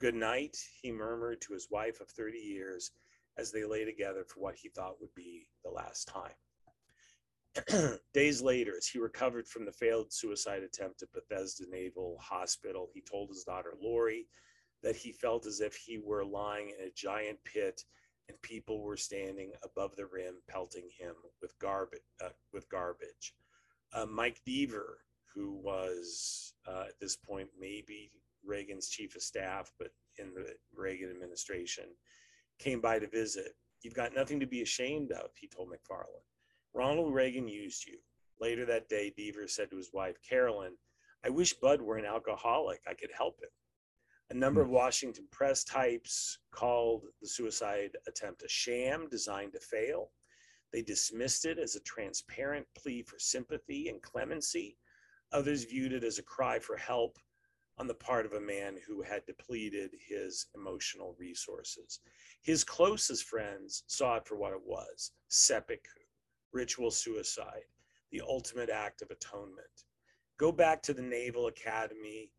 Good 0.00 0.16
night, 0.16 0.56
he 0.82 0.90
murmured 0.90 1.40
to 1.42 1.52
his 1.52 1.68
wife 1.70 2.00
of 2.00 2.08
30 2.10 2.36
years 2.36 2.90
as 3.38 3.52
they 3.52 3.64
lay 3.64 3.84
together 3.84 4.24
for 4.24 4.40
what 4.40 4.56
he 4.56 4.68
thought 4.70 5.00
would 5.00 5.14
be 5.14 5.46
the 5.64 5.70
last 5.70 6.08
time. 6.08 7.98
Days 8.12 8.42
later, 8.42 8.72
as 8.76 8.88
he 8.88 8.98
recovered 8.98 9.46
from 9.46 9.64
the 9.64 9.72
failed 9.72 10.12
suicide 10.12 10.64
attempt 10.64 11.02
at 11.02 11.12
Bethesda 11.12 11.64
Naval 11.70 12.18
Hospital, 12.20 12.88
he 12.92 13.00
told 13.00 13.28
his 13.28 13.44
daughter 13.44 13.74
Lori 13.80 14.26
that 14.84 14.94
he 14.94 15.10
felt 15.10 15.46
as 15.46 15.60
if 15.60 15.74
he 15.74 15.98
were 15.98 16.24
lying 16.24 16.68
in 16.68 16.86
a 16.86 16.92
giant 16.94 17.38
pit 17.44 17.82
and 18.28 18.40
people 18.42 18.82
were 18.82 18.96
standing 18.96 19.50
above 19.64 19.96
the 19.96 20.06
rim 20.06 20.36
pelting 20.48 20.88
him 20.98 21.14
with 21.42 21.58
garbage. 21.58 22.00
Uh, 22.24 22.28
with 22.52 22.68
garbage. 22.68 23.34
Uh, 23.92 24.06
Mike 24.06 24.40
Deaver, 24.46 24.98
who 25.34 25.52
was 25.52 26.54
uh, 26.68 26.84
at 26.88 27.00
this 27.00 27.16
point 27.16 27.48
maybe 27.58 28.12
Reagan's 28.44 28.88
chief 28.88 29.16
of 29.16 29.22
staff, 29.22 29.72
but 29.78 29.88
in 30.18 30.32
the 30.34 30.54
Reagan 30.74 31.10
administration, 31.10 31.84
came 32.58 32.80
by 32.80 32.98
to 32.98 33.08
visit. 33.08 33.52
You've 33.82 33.94
got 33.94 34.14
nothing 34.14 34.38
to 34.40 34.46
be 34.46 34.62
ashamed 34.62 35.12
of, 35.12 35.30
he 35.34 35.48
told 35.48 35.68
McFarland. 35.68 36.24
Ronald 36.74 37.14
Reagan 37.14 37.48
used 37.48 37.86
you. 37.86 37.98
Later 38.40 38.64
that 38.66 38.88
day, 38.88 39.12
Deaver 39.18 39.48
said 39.48 39.70
to 39.70 39.76
his 39.76 39.92
wife, 39.92 40.16
Carolyn, 40.28 40.76
I 41.24 41.30
wish 41.30 41.54
Bud 41.54 41.80
were 41.80 41.96
an 41.96 42.04
alcoholic. 42.04 42.80
I 42.86 42.94
could 42.94 43.10
help 43.16 43.38
him. 43.40 43.48
A 44.30 44.34
number 44.34 44.60
of 44.60 44.68
hmm. 44.68 44.74
Washington 44.74 45.28
press 45.30 45.64
types 45.64 46.38
called 46.50 47.04
the 47.20 47.28
suicide 47.28 47.96
attempt 48.06 48.42
a 48.42 48.48
sham 48.48 49.08
designed 49.10 49.52
to 49.52 49.60
fail. 49.60 50.10
They 50.72 50.82
dismissed 50.82 51.44
it 51.44 51.58
as 51.58 51.76
a 51.76 51.80
transparent 51.80 52.66
plea 52.76 53.02
for 53.02 53.18
sympathy 53.18 53.88
and 53.88 54.02
clemency. 54.02 54.76
Others 55.32 55.64
viewed 55.64 55.92
it 55.92 56.04
as 56.04 56.18
a 56.18 56.22
cry 56.22 56.58
for 56.58 56.76
help 56.76 57.18
on 57.78 57.86
the 57.86 57.94
part 57.94 58.24
of 58.24 58.32
a 58.34 58.40
man 58.40 58.76
who 58.86 59.02
had 59.02 59.26
depleted 59.26 59.90
his 60.08 60.46
emotional 60.54 61.16
resources. 61.18 62.00
His 62.42 62.64
closest 62.64 63.24
friends 63.24 63.82
saw 63.88 64.16
it 64.16 64.26
for 64.26 64.36
what 64.36 64.52
it 64.52 64.62
was 64.64 65.12
seppuku, 65.28 66.00
ritual 66.52 66.90
suicide, 66.90 67.64
the 68.10 68.22
ultimate 68.22 68.70
act 68.70 69.02
of 69.02 69.10
atonement. 69.10 69.84
Go 70.38 70.52
back 70.52 70.82
to 70.82 70.94
the 70.94 71.02
Naval 71.02 71.48
Academy 71.48 72.30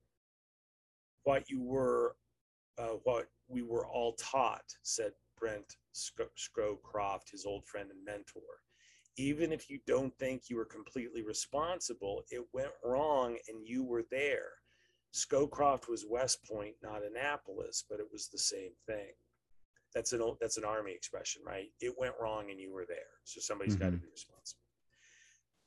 what 1.26 1.50
you 1.50 1.62
were, 1.62 2.16
uh, 2.78 2.96
what 3.04 3.28
we 3.48 3.62
were 3.62 3.86
all 3.86 4.14
taught, 4.14 4.64
said 4.82 5.12
Brent 5.38 5.76
Scowcroft, 5.94 7.32
his 7.32 7.46
old 7.46 7.66
friend 7.68 7.90
and 7.92 8.04
mentor. 8.06 8.42
Even 9.18 9.52
if 9.52 9.70
you 9.70 9.80
don't 9.88 10.18
think 10.18 10.44
you 10.50 10.58
were 10.58 10.66
completely 10.66 11.24
responsible, 11.24 12.24
it 12.32 12.46
went 12.54 12.72
wrong 12.84 13.38
and 13.48 13.66
you 13.66 13.84
were 13.84 14.04
there. 14.12 14.50
Scowcroft 15.14 15.88
was 15.88 16.06
West 16.10 16.44
Point, 16.46 16.76
not 16.84 17.02
Annapolis, 17.06 17.86
but 17.90 18.00
it 18.00 18.08
was 18.12 18.28
the 18.28 18.38
same 18.38 18.72
thing. 18.86 19.14
That's 19.94 20.12
an 20.12 20.22
old, 20.22 20.38
that's 20.42 20.58
an 20.58 20.66
army 20.66 20.92
expression, 20.92 21.42
right? 21.46 21.70
It 21.80 21.98
went 21.98 22.16
wrong 22.22 22.52
and 22.52 22.60
you 22.60 22.74
were 22.74 22.86
there, 22.86 22.98
so 23.24 23.40
somebody's 23.40 23.76
mm-hmm. 23.76 23.86
got 23.86 23.92
to 23.92 23.98
be 23.98 24.12
responsible. 24.12 24.65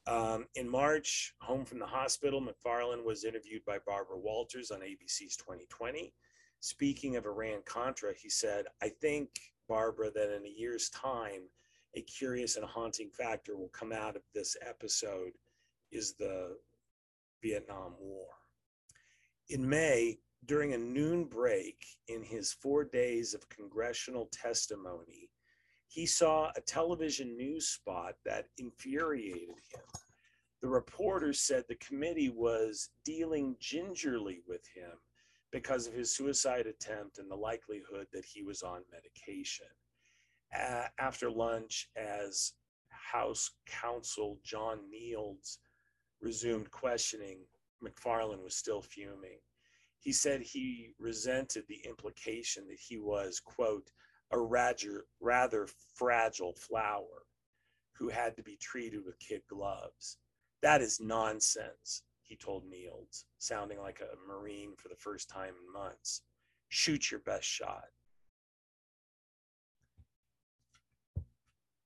Um, 0.09 0.47
in 0.55 0.67
March, 0.67 1.35
home 1.43 1.67
from 1.67 1.79
the 1.79 1.87
hospital, 1.87 2.41
McFarland 2.41 3.05
was 3.05 3.25
interviewed 3.25 3.63
by 3.67 3.79
Barbara 3.87 4.19
Walters 4.19 4.71
on 4.71 4.81
ABC's 4.81 5.37
2020. 5.37 6.15
Speaking 6.61 7.17
of 7.17 7.27
Iran 7.27 7.61
Contra, 7.67 8.15
he 8.15 8.31
said, 8.31 8.65
I 8.83 8.89
think, 8.89 9.29
Barbara, 9.69 10.11
that 10.13 10.35
in 10.35 10.47
a 10.47 10.49
year's 10.49 10.89
time, 10.91 11.43
a 11.95 12.01
curious 12.01 12.57
and 12.57 12.65
haunting 12.65 13.11
factor 13.11 13.59
will 13.59 13.69
come 13.69 13.93
out 13.93 14.17
of 14.17 14.23
this 14.35 14.57
episode 14.67 15.33
is 15.93 16.15
the 16.15 16.57
Vietnam 17.43 17.95
War. 18.01 18.29
In 19.51 19.69
May, 19.69 20.21
during 20.47 20.73
a 20.73 20.79
noon 20.79 21.25
break 21.25 21.85
in 22.09 22.23
his 22.23 22.53
four 22.53 22.83
days 22.83 23.35
of 23.35 23.49
congressional 23.51 24.31
testimony, 24.33 25.29
he 25.89 26.07
saw 26.07 26.51
a 26.55 26.61
television 26.61 27.37
news 27.37 27.69
spot 27.69 28.15
that 28.25 28.47
infuriated 28.59 29.49
him. 29.49 29.83
The 30.61 30.69
reporter 30.69 31.33
said 31.33 31.65
the 31.67 31.77
committee 31.77 32.29
was 32.29 32.91
dealing 33.05 33.57
gingerly 33.59 34.43
with 34.47 34.67
him 34.75 34.93
because 35.51 35.87
of 35.87 35.95
his 35.95 36.15
suicide 36.15 36.67
attempt 36.67 37.19
and 37.19 37.31
the 37.31 37.37
likelihood 37.37 38.07
that 38.13 38.25
he 38.25 38.43
was 38.43 38.63
on 38.63 38.83
medication. 38.93 39.67
Uh, 40.55 40.89
after 40.99 41.31
lunch, 41.31 41.89
as 41.97 42.53
House 42.91 43.51
Counsel 43.67 44.39
John 44.45 44.81
Nields 44.93 45.59
resumed 46.21 46.71
questioning, 46.71 47.39
McFarland 47.83 48.43
was 48.43 48.57
still 48.57 48.83
fuming. 48.83 49.39
He 50.01 50.13
said 50.13 50.43
he 50.43 50.95
resented 50.99 51.65
the 51.69 51.81
implication 51.87 52.67
that 52.69 52.79
he 52.79 52.99
was, 52.99 53.41
quote, 53.41 53.91
a 54.33 54.39
rather, 54.39 55.05
rather 55.21 55.69
fragile 55.95 56.55
flower 56.55 57.25
who 57.99 58.09
had 58.09 58.37
to 58.37 58.43
be 58.43 58.57
treated 58.61 59.05
with 59.05 59.19
kid 59.19 59.43
gloves. 59.49 60.19
That 60.63 60.81
is 60.81 61.01
nonsense, 61.01 62.03
he 62.23 62.37
told 62.37 62.65
Nields, 62.65 63.25
sounding 63.39 63.79
like 63.79 64.01
a 64.01 64.31
Marine 64.31 64.75
for 64.77 64.89
the 64.89 64.97
first 64.97 65.29
time 65.29 65.55
in 65.65 65.73
months. 65.73 66.23
Shoot 66.69 67.11
your 67.11 67.21
best 67.21 67.45
shot. 67.45 67.85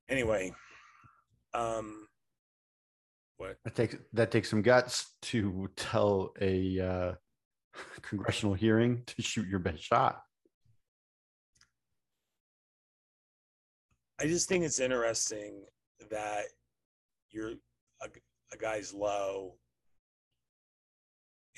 Anyway, 0.09 0.53
um, 1.55 2.07
what? 3.36 3.57
That 3.64 3.74
takes 3.74 3.97
that 4.12 4.30
takes 4.30 4.51
some 4.51 4.62
guts 4.62 5.14
to 5.22 5.70
tell 5.76 6.34
a 6.40 6.80
uh, 6.80 7.12
congressional 8.03 8.55
hearing 8.55 9.03
to 9.07 9.22
shoot 9.22 9.47
your 9.49 9.61
best 9.61 9.82
shot. 9.82 10.22
I 14.22 14.26
just 14.28 14.48
think 14.48 14.62
it's 14.62 14.78
interesting 14.78 15.64
that 16.08 16.44
you're 17.30 17.54
a, 18.00 18.06
a 18.52 18.56
guy's 18.56 18.94
low 18.94 19.54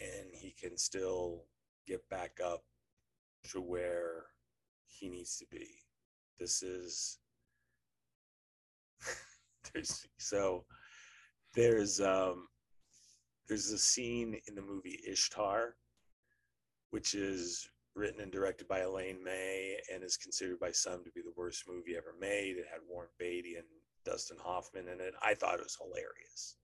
and 0.01 0.31
he 0.33 0.55
can 0.59 0.79
still 0.79 1.43
get 1.87 2.09
back 2.09 2.39
up 2.43 2.63
to 3.51 3.61
where 3.61 4.25
he 4.87 5.11
needs 5.11 5.37
to 5.37 5.45
be. 5.51 5.67
This 6.41 6.63
is 6.63 7.19
there's 9.75 10.09
so 10.17 10.65
there's 11.55 12.01
um 12.01 12.49
there's 13.47 13.73
a 13.73 13.79
scene 13.79 14.41
in 14.49 14.55
the 14.55 14.63
movie 14.63 15.01
Ishtar 15.07 15.77
which 16.93 17.13
is 17.13 17.69
written 17.95 18.21
and 18.21 18.33
directed 18.33 18.67
by 18.67 18.81
Elaine 18.81 19.23
May 19.23 19.79
and 19.93 20.03
is 20.03 20.17
considered 20.17 20.59
by 20.59 20.73
some 20.73 21.05
to 21.05 21.11
be 21.13 21.21
the 21.21 21.33
worst 21.37 21.65
movie 21.69 21.97
ever 21.97 22.15
made. 22.21 22.57
It 22.57 22.67
had 22.71 22.81
Warren 22.89 23.11
Beatty 23.19 23.55
and 23.57 23.67
Dustin 24.05 24.37
Hoffman 24.41 24.89
in 24.89 25.01
it. 25.01 25.15
I 25.23 25.35
thought 25.35 25.61
it 25.61 25.65
was 25.65 25.79
hilarious. 25.81 26.57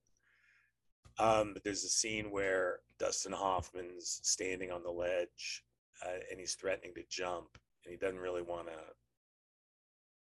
Um, 1.18 1.52
but 1.52 1.62
there's 1.64 1.84
a 1.84 1.88
scene 1.88 2.30
where 2.30 2.80
Dustin 2.98 3.32
Hoffman's 3.32 4.20
standing 4.22 4.70
on 4.70 4.82
the 4.82 4.90
ledge 4.90 5.64
uh, 6.04 6.18
and 6.30 6.40
he's 6.40 6.54
threatening 6.54 6.94
to 6.94 7.02
jump, 7.10 7.58
and 7.84 7.92
he 7.92 7.96
doesn't 7.96 8.20
really 8.20 8.42
want 8.42 8.68
to 8.68 8.78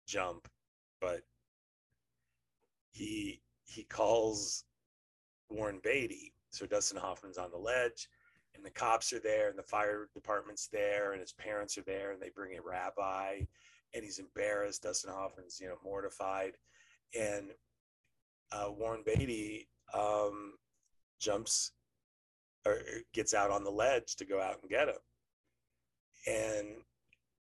jump, 0.07 0.47
but 1.01 1.21
he 2.91 3.41
he 3.63 3.83
calls 3.83 4.63
Warren 5.49 5.81
Beatty. 5.83 6.33
So 6.51 6.65
Dustin 6.65 6.97
Hoffman's 6.97 7.37
on 7.37 7.51
the 7.51 7.57
ledge, 7.57 8.07
and 8.55 8.65
the 8.65 8.71
cops 8.71 9.13
are 9.13 9.19
there, 9.19 9.49
and 9.49 9.57
the 9.57 9.63
fire 9.63 10.09
department's 10.13 10.67
there, 10.67 11.11
and 11.11 11.21
his 11.21 11.33
parents 11.33 11.77
are 11.77 11.83
there, 11.83 12.11
and 12.11 12.21
they 12.21 12.29
bring 12.29 12.57
a 12.57 12.61
rabbi, 12.61 13.39
and 13.93 14.03
he's 14.03 14.19
embarrassed. 14.19 14.83
Dustin 14.83 15.11
Hoffman's 15.11 15.59
you 15.59 15.67
know 15.67 15.77
mortified, 15.83 16.53
and 17.19 17.51
uh, 18.51 18.71
Warren 18.71 19.03
Beatty 19.05 19.67
um, 19.93 20.53
jumps 21.19 21.71
or 22.65 22.79
gets 23.13 23.33
out 23.33 23.51
on 23.51 23.63
the 23.63 23.71
ledge 23.71 24.15
to 24.15 24.25
go 24.25 24.41
out 24.41 24.57
and 24.61 24.69
get 24.69 24.89
him, 24.89 24.95
and 26.27 26.67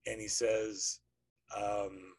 and 0.08 0.22
he 0.22 0.28
says, 0.28 1.00
um, 1.58 2.14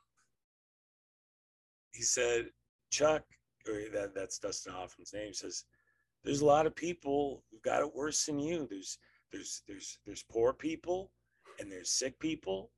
he 1.92 2.02
said, 2.02 2.46
Chuck, 2.90 3.22
or 3.68 3.82
that, 3.92 4.14
that's 4.14 4.38
Dustin 4.38 4.72
Hoffman's 4.72 5.12
name, 5.12 5.28
he 5.28 5.32
says, 5.32 5.64
there's 6.26 6.40
a 6.40 6.46
lot 6.46 6.66
of 6.66 6.74
people 6.74 7.44
who've 7.50 7.62
got 7.62 7.82
it 7.82 7.94
worse 7.94 8.26
than 8.26 8.40
you. 8.40 8.66
There's 8.68 8.98
there's 9.32 9.62
there's 9.68 9.98
there's 10.04 10.24
poor 10.24 10.52
people 10.52 11.12
and 11.60 11.70
there's 11.70 11.90
sick 11.90 12.18
people 12.18 12.72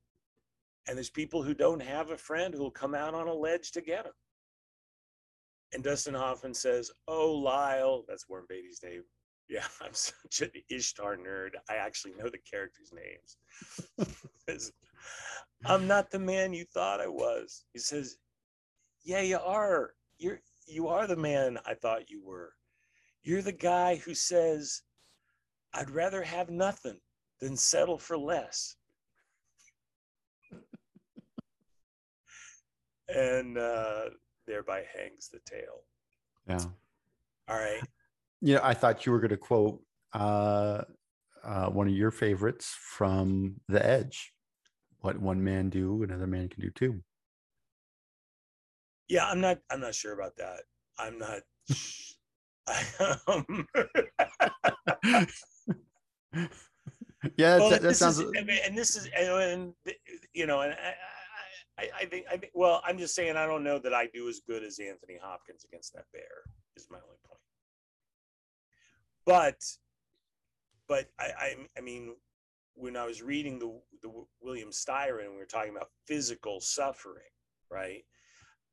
and 0.87 0.95
there's 0.95 1.09
people 1.09 1.41
who 1.41 1.55
don't 1.55 1.81
have 1.81 2.11
a 2.11 2.17
friend 2.17 2.53
who'll 2.53 2.69
come 2.69 2.93
out 2.93 3.15
on 3.15 3.27
a 3.27 3.33
ledge 3.33 3.71
to 3.71 3.81
get 3.81 4.03
them. 4.03 4.13
And 5.73 5.83
Dustin 5.83 6.13
Hoffman 6.13 6.53
says, 6.53 6.91
"Oh, 7.07 7.31
Lyle, 7.33 8.05
that's 8.07 8.29
Warren 8.29 8.45
Beatty's 8.47 8.81
name. 8.83 9.03
Yeah, 9.49 9.65
I'm 9.81 9.93
such 9.93 10.41
an 10.41 10.51
Ishtar 10.69 11.17
nerd. 11.17 11.51
I 11.69 11.75
actually 11.75 12.13
know 12.13 12.29
the 12.29 12.39
characters' 12.39 12.93
names. 12.93 14.73
I'm 15.65 15.87
not 15.87 16.11
the 16.11 16.19
man 16.19 16.53
you 16.53 16.65
thought 16.65 17.01
I 17.01 17.07
was." 17.07 17.65
He 17.73 17.79
says, 17.79 18.17
"Yeah, 19.03 19.21
you 19.21 19.39
are. 19.39 19.93
You're 20.19 20.39
you 20.67 20.87
are 20.87 21.07
the 21.07 21.15
man 21.15 21.57
I 21.65 21.73
thought 21.73 22.11
you 22.11 22.23
were. 22.23 22.53
You're 23.29 23.43
the 23.43 23.51
guy 23.51 23.97
who 23.97 24.15
says, 24.15 24.81
I'd 25.75 25.91
rather 25.91 26.23
have 26.23 26.49
nothing 26.49 26.99
than 27.39 27.55
settle 27.55 27.99
for 27.99 28.17
less." 28.17 28.75
and 33.07 33.55
uh, 33.55 34.05
thereby 34.47 34.81
hangs 34.97 35.29
the 35.31 35.41
tale. 35.45 35.83
Yeah. 36.47 36.65
All 37.47 37.57
right. 37.57 37.83
You 38.41 38.55
know, 38.55 38.61
I 38.63 38.73
thought 38.73 39.05
you 39.05 39.11
were 39.11 39.19
going 39.19 39.29
to 39.29 39.37
quote 39.37 39.79
uh, 40.13 40.81
uh, 41.43 41.69
one 41.69 41.87
of 41.87 41.93
your 41.93 42.09
favorites 42.09 42.75
from 42.97 43.57
The 43.67 43.85
Edge. 43.85 44.33
What 45.01 45.19
one 45.19 45.43
man 45.43 45.69
do, 45.69 46.01
another 46.01 46.25
man 46.25 46.49
can 46.49 46.61
do 46.61 46.71
too. 46.71 47.03
Yeah, 49.07 49.27
I'm 49.27 49.39
not. 49.39 49.59
I'm 49.69 49.81
not 49.81 49.93
sure 49.93 50.13
about 50.13 50.35
that. 50.37 50.63
I'm 50.97 51.19
not. 51.19 51.41
yeah, 57.37 57.57
well, 57.57 57.69
that, 57.69 57.81
that 57.81 57.95
sounds. 57.95 58.19
is, 58.19 58.31
and 58.65 58.77
this 58.77 58.95
is, 58.95 59.09
and, 59.17 59.29
and 59.29 59.73
you 60.33 60.45
know, 60.45 60.61
and 60.61 60.73
I, 60.73 60.93
I, 61.83 61.89
I 62.01 62.05
think, 62.05 62.25
I 62.31 62.37
think. 62.37 62.51
Well, 62.53 62.81
I'm 62.85 62.97
just 62.97 63.15
saying, 63.15 63.35
I 63.35 63.45
don't 63.45 63.63
know 63.63 63.79
that 63.79 63.93
I 63.93 64.07
do 64.13 64.29
as 64.29 64.41
good 64.47 64.63
as 64.63 64.79
Anthony 64.79 65.17
Hopkins 65.21 65.65
against 65.65 65.93
that 65.93 66.05
bear. 66.13 66.43
Is 66.75 66.87
my 66.89 66.97
only 66.97 67.17
point. 67.27 67.39
But, 69.25 69.61
but 70.87 71.09
I, 71.19 71.31
I, 71.37 71.55
I 71.77 71.81
mean, 71.81 72.15
when 72.75 72.95
I 72.95 73.05
was 73.05 73.21
reading 73.21 73.59
the 73.59 73.79
the 74.01 74.11
William 74.41 74.69
Styron, 74.69 75.25
and 75.25 75.31
we 75.33 75.37
were 75.37 75.45
talking 75.45 75.75
about 75.75 75.89
physical 76.07 76.59
suffering, 76.61 77.23
right? 77.69 78.03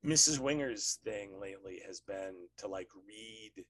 Mrs. 0.05 0.39
Winger's 0.39 0.99
thing 1.05 1.41
lately 1.41 1.83
has 1.87 2.01
been 2.01 2.35
to 2.59 2.69
like 2.69 2.89
read 3.09 3.65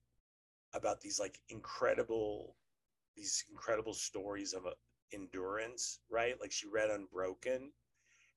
about 0.77 1.01
these 1.01 1.19
like 1.19 1.39
incredible, 1.49 2.55
these 3.15 3.43
incredible 3.51 3.93
stories 3.93 4.53
of 4.53 4.65
uh, 4.65 4.71
endurance, 5.13 5.99
right? 6.09 6.35
Like 6.39 6.51
she 6.51 6.67
read 6.67 6.89
Unbroken, 6.89 7.71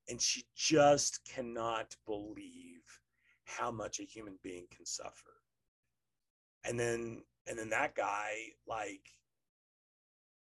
and 0.08 0.20
she 0.20 0.44
just 0.56 1.20
cannot 1.24 1.94
believe 2.06 2.82
how 3.44 3.70
much 3.70 4.00
a 4.00 4.04
human 4.04 4.38
being 4.42 4.66
can 4.74 4.86
suffer. 4.86 5.34
And 6.64 6.78
then, 6.78 7.22
and 7.46 7.58
then 7.58 7.70
that 7.70 7.94
guy 7.94 8.34
like 8.66 9.02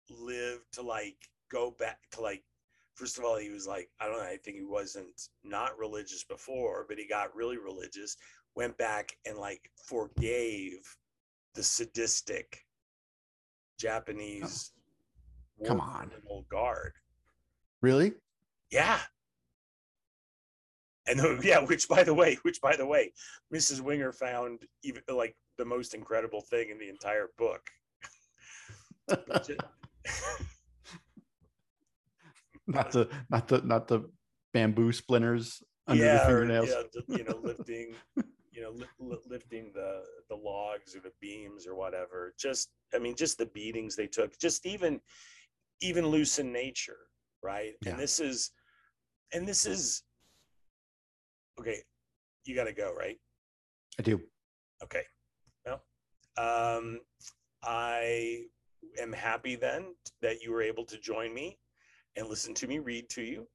lived 0.10 0.74
to 0.74 0.82
like 0.82 1.18
go 1.52 1.72
back 1.72 2.00
to 2.12 2.22
like 2.22 2.43
first 3.00 3.18
of 3.18 3.24
all, 3.24 3.38
he 3.38 3.50
was 3.50 3.66
like, 3.66 3.89
I 4.02 4.08
don't 4.08 4.18
know, 4.18 4.24
I 4.24 4.38
think 4.43 4.58
he 4.58 4.66
wasn't 4.66 5.30
not 5.43 5.80
religious 5.80 6.26
before, 6.26 6.86
but 6.88 6.97
he 6.97 7.08
got 7.08 7.34
really 7.34 7.58
religious, 7.58 8.18
went 8.56 8.78
back 8.78 9.16
and 9.26 9.38
like 9.38 9.72
forgave 9.88 10.82
the 11.60 11.64
sadistic 11.64 12.64
Japanese 13.78 14.72
Oh, 15.62 15.66
come 15.68 15.82
on. 15.82 16.10
guard. 16.49 16.93
Really? 17.82 18.14
Yeah. 18.72 18.99
And 21.05 21.20
the, 21.20 21.38
yeah, 21.43 21.60
which 21.60 21.89
by 21.89 22.03
the 22.03 22.14
way, 22.14 22.38
which 22.43 22.62
by 22.62 22.78
the 22.78 22.86
way, 22.86 23.12
Mrs. 23.53 23.82
Winger 23.82 24.14
found 24.14 24.60
even 24.86 25.01
like 25.14 25.36
the 25.57 25.66
most 25.66 25.93
incredible 25.93 26.39
thing 26.39 26.70
in 26.70 26.80
the 26.80 26.88
entire 26.88 27.28
book. 27.38 27.62
Not 32.68 32.91
the 32.91 33.10
not 33.30 33.47
the 33.49 33.62
not 33.64 33.88
the 33.89 34.10
bamboo 34.53 34.93
splinters 34.93 35.62
under 35.88 36.03
the 36.03 36.10
yeah, 36.10 36.24
or, 36.28 36.41
fingernails. 36.41 36.70
yeah, 36.70 36.84
you 37.18 37.24
know, 37.24 37.39
lifting, 37.43 37.95
you 38.60 38.66
know, 38.66 38.72
li- 38.72 38.88
li- 38.99 39.18
lifting 39.30 39.72
the 39.74 40.03
the 40.28 40.36
logs 40.36 40.93
or 40.93 40.99
the 40.99 41.14
beams 41.22 41.66
or 41.66 41.76
whatever. 41.76 42.34
Just, 42.38 42.70
I 42.93 42.99
mean, 42.99 43.16
just 43.16 43.38
the 43.38 43.45
beatings 43.45 43.95
they 43.95 44.07
took. 44.07 44.38
Just 44.38 44.66
even, 44.66 44.99
even 45.82 46.07
loose 46.07 46.39
in 46.39 46.51
nature, 46.51 47.07
right? 47.41 47.74
Yeah. 47.82 47.91
And 47.91 47.99
this 47.99 48.20
is, 48.20 48.51
and 49.34 49.47
this 49.47 49.66
is, 49.66 50.03
okay. 51.60 51.78
You 52.43 52.53
got 52.53 52.66
to 52.66 52.74
go, 52.74 52.93
right? 52.93 53.18
I 53.97 54.01
do. 54.01 54.20
Okay. 54.84 55.03
Well, 55.66 55.82
um, 56.38 56.99
I 57.64 58.43
am 59.01 59.14
happy 59.14 59.55
then 59.55 59.95
that 60.22 60.41
you 60.41 60.51
were 60.51 60.62
able 60.62 60.84
to 60.86 60.97
join 60.97 61.34
me 61.34 61.57
and 62.18 62.28
listen 62.28 62.53
to 62.55 62.68
me 62.68 62.80
read 62.80 63.10
to 63.12 63.22
you. 63.22 63.47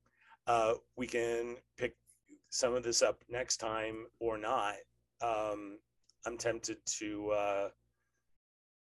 Uh, 0.47 0.75
we 0.97 1.07
can 1.07 1.57
pick 1.77 1.95
some 2.49 2.75
of 2.75 2.83
this 2.83 3.03
up 3.03 3.23
next 3.29 3.59
time 3.59 4.07
or 4.19 4.39
not. 4.39 4.75
Um, 5.23 5.79
I'm 6.27 6.37
tempted 6.39 6.79
to 6.99 7.31
uh, 7.31 7.69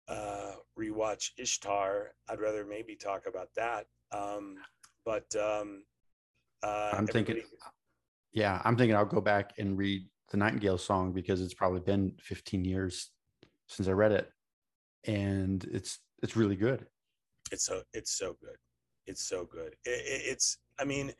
uh, 0.08 0.52
rewatch 0.78 1.32
Ishtar. 1.38 2.14
I'd 2.30 2.40
rather 2.40 2.66
maybe 2.66 2.96
talk 2.96 3.24
about 3.28 3.50
that. 3.56 3.86
Um, 4.12 4.58
but 5.06 5.34
um, 5.36 5.84
uh, 6.64 6.92
I'm 6.94 7.08
thinking, 7.08 7.38
everybody- 7.38 7.48
yeah, 8.34 8.62
I'm 8.66 8.76
thinking 8.78 8.96
I'll 8.96 9.06
go 9.06 9.22
back 9.22 9.54
and 9.58 9.78
read 9.78 10.08
the 10.30 10.38
Nightingale 10.38 10.78
song 10.78 11.12
because 11.12 11.42
it's 11.42 11.54
probably 11.54 11.82
been 11.82 12.14
15 12.22 12.64
years 12.64 13.12
since 13.68 13.88
I 13.88 13.92
read 13.94 14.12
it, 14.12 14.30
and 15.06 15.64
it's 15.72 16.00
it's 16.24 16.36
really 16.36 16.56
good. 16.56 16.86
it's 17.52 17.66
so 17.66 17.82
it's 17.94 18.12
so 18.12 18.36
good. 18.42 18.56
It's 19.08 19.24
so 19.24 19.46
good. 19.46 19.76
It, 19.86 19.90
it, 19.90 20.22
it's. 20.32 20.58
I 20.80 20.84
mean, 20.86 21.14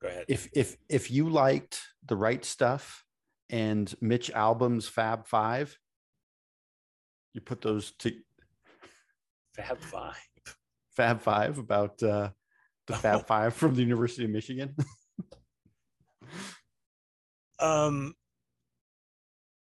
go 0.00 0.08
ahead. 0.08 0.24
If 0.28 0.48
if 0.52 0.76
if 0.88 1.10
you 1.10 1.28
liked 1.28 1.80
the 2.06 2.16
right 2.16 2.44
stuff 2.44 3.04
and 3.50 3.94
Mitch 4.00 4.30
Albom's 4.30 4.88
Fab 4.88 5.26
Five, 5.26 5.78
you 7.34 7.40
put 7.40 7.60
those 7.60 7.92
to 8.00 8.12
Fab 9.56 9.80
Five. 9.80 10.16
Fab 10.96 11.20
Five 11.20 11.58
about 11.58 12.02
uh, 12.02 12.30
the 12.86 12.94
Fab 12.96 13.26
Five 13.26 13.54
from 13.54 13.74
the 13.74 13.82
University 13.82 14.24
of 14.24 14.30
Michigan. 14.30 14.74
Um, 17.60 18.14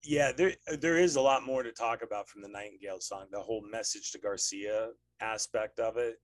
yeah, 0.03 0.31
there 0.35 0.53
there 0.79 0.97
is 0.97 1.15
a 1.15 1.21
lot 1.21 1.45
more 1.45 1.63
to 1.63 1.71
talk 1.71 2.01
about 2.03 2.27
from 2.27 2.41
the 2.41 2.49
Nightingale 2.49 2.99
song. 2.99 3.27
The 3.31 3.39
whole 3.39 3.63
message 3.69 4.11
to 4.11 4.19
Garcia 4.19 4.89
aspect 5.21 5.79
of 5.79 5.97
it, 5.97 6.15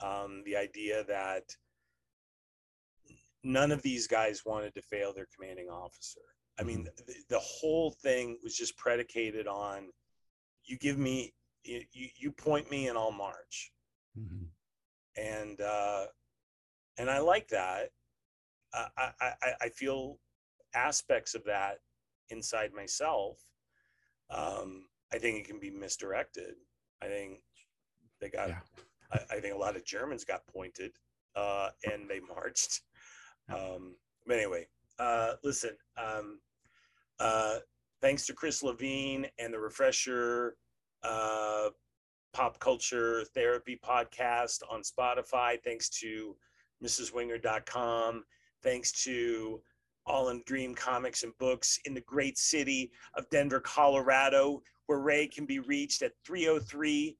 um, 0.00 0.42
the 0.44 0.56
idea 0.56 1.04
that 1.04 1.44
none 3.44 3.70
of 3.70 3.82
these 3.82 4.06
guys 4.06 4.42
wanted 4.44 4.74
to 4.74 4.82
fail 4.82 5.12
their 5.12 5.28
commanding 5.36 5.68
officer. 5.68 6.20
I 6.58 6.64
mean, 6.64 6.84
the, 6.84 7.14
the 7.28 7.38
whole 7.38 7.92
thing 7.92 8.38
was 8.42 8.56
just 8.56 8.76
predicated 8.76 9.46
on 9.46 9.90
you 10.64 10.76
give 10.76 10.98
me 10.98 11.34
you 11.64 11.82
you 12.16 12.32
point 12.32 12.70
me 12.70 12.88
and 12.88 12.98
I'll 12.98 13.12
march 13.12 13.72
Mhm. 14.18 14.48
and 15.16 15.60
uh, 15.60 16.06
and 16.96 17.10
I 17.10 17.18
like 17.18 17.48
that. 17.48 17.90
I, 18.72 18.88
I 19.20 19.32
I 19.42 19.52
I 19.62 19.68
feel 19.70 20.18
aspects 20.74 21.34
of 21.34 21.44
that 21.44 21.78
inside 22.30 22.72
myself. 22.72 23.38
Um, 24.30 24.88
I 25.12 25.18
think 25.18 25.38
it 25.38 25.46
can 25.46 25.58
be 25.58 25.70
misdirected. 25.70 26.54
I 27.02 27.06
think 27.06 27.40
they 28.20 28.28
got. 28.30 28.48
Yeah. 28.48 28.60
I, 29.12 29.36
I 29.36 29.40
think 29.40 29.54
a 29.54 29.58
lot 29.58 29.76
of 29.76 29.84
Germans 29.84 30.24
got 30.24 30.46
pointed 30.46 30.92
uh, 31.34 31.70
and 31.90 32.08
they 32.08 32.20
marched. 32.20 32.82
Um, 33.48 33.96
but 34.26 34.36
anyway, 34.36 34.66
uh, 34.98 35.36
listen. 35.42 35.76
Um, 35.96 36.40
uh, 37.20 37.56
thanks 38.00 38.26
to 38.26 38.32
Chris 38.32 38.62
Levine 38.62 39.26
and 39.38 39.52
the 39.52 39.58
Refresher 39.58 40.56
uh, 41.02 41.68
Pop 42.32 42.58
Culture 42.60 43.24
Therapy 43.34 43.78
podcast 43.84 44.58
on 44.70 44.82
Spotify. 44.82 45.58
Thanks 45.62 45.88
to 46.00 46.36
MrsWinger.com. 46.84 48.24
Thanks 48.62 48.92
to 49.04 49.60
All 50.06 50.28
in 50.30 50.42
Dream 50.46 50.74
Comics 50.74 51.22
and 51.22 51.36
Books 51.38 51.78
in 51.84 51.94
the 51.94 52.00
great 52.02 52.38
city 52.38 52.90
of 53.14 53.28
Denver, 53.30 53.60
Colorado, 53.60 54.62
where 54.86 55.00
Ray 55.00 55.26
can 55.26 55.46
be 55.46 55.58
reached 55.58 56.02
at 56.02 56.12
303 56.24 57.16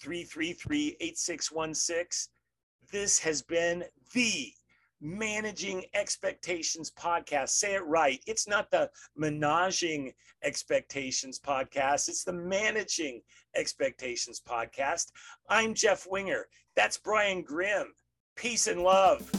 333 0.00 0.96
8616. 1.00 2.32
This 2.90 3.18
has 3.18 3.42
been 3.42 3.84
the 4.14 4.52
Managing 5.00 5.84
Expectations 5.94 6.92
podcast. 6.98 7.50
Say 7.50 7.74
it 7.74 7.84
right. 7.84 8.22
It's 8.26 8.46
not 8.46 8.70
the 8.70 8.90
Menaging 9.18 10.12
Expectations 10.42 11.38
podcast, 11.38 12.08
it's 12.08 12.24
the 12.24 12.32
Managing 12.32 13.22
Expectations 13.56 14.40
podcast. 14.46 15.06
I'm 15.48 15.74
Jeff 15.74 16.06
Winger. 16.08 16.46
That's 16.76 16.98
Brian 16.98 17.42
Grimm. 17.42 17.88
Peace 18.36 18.66
and 18.66 18.82
love. 18.82 19.30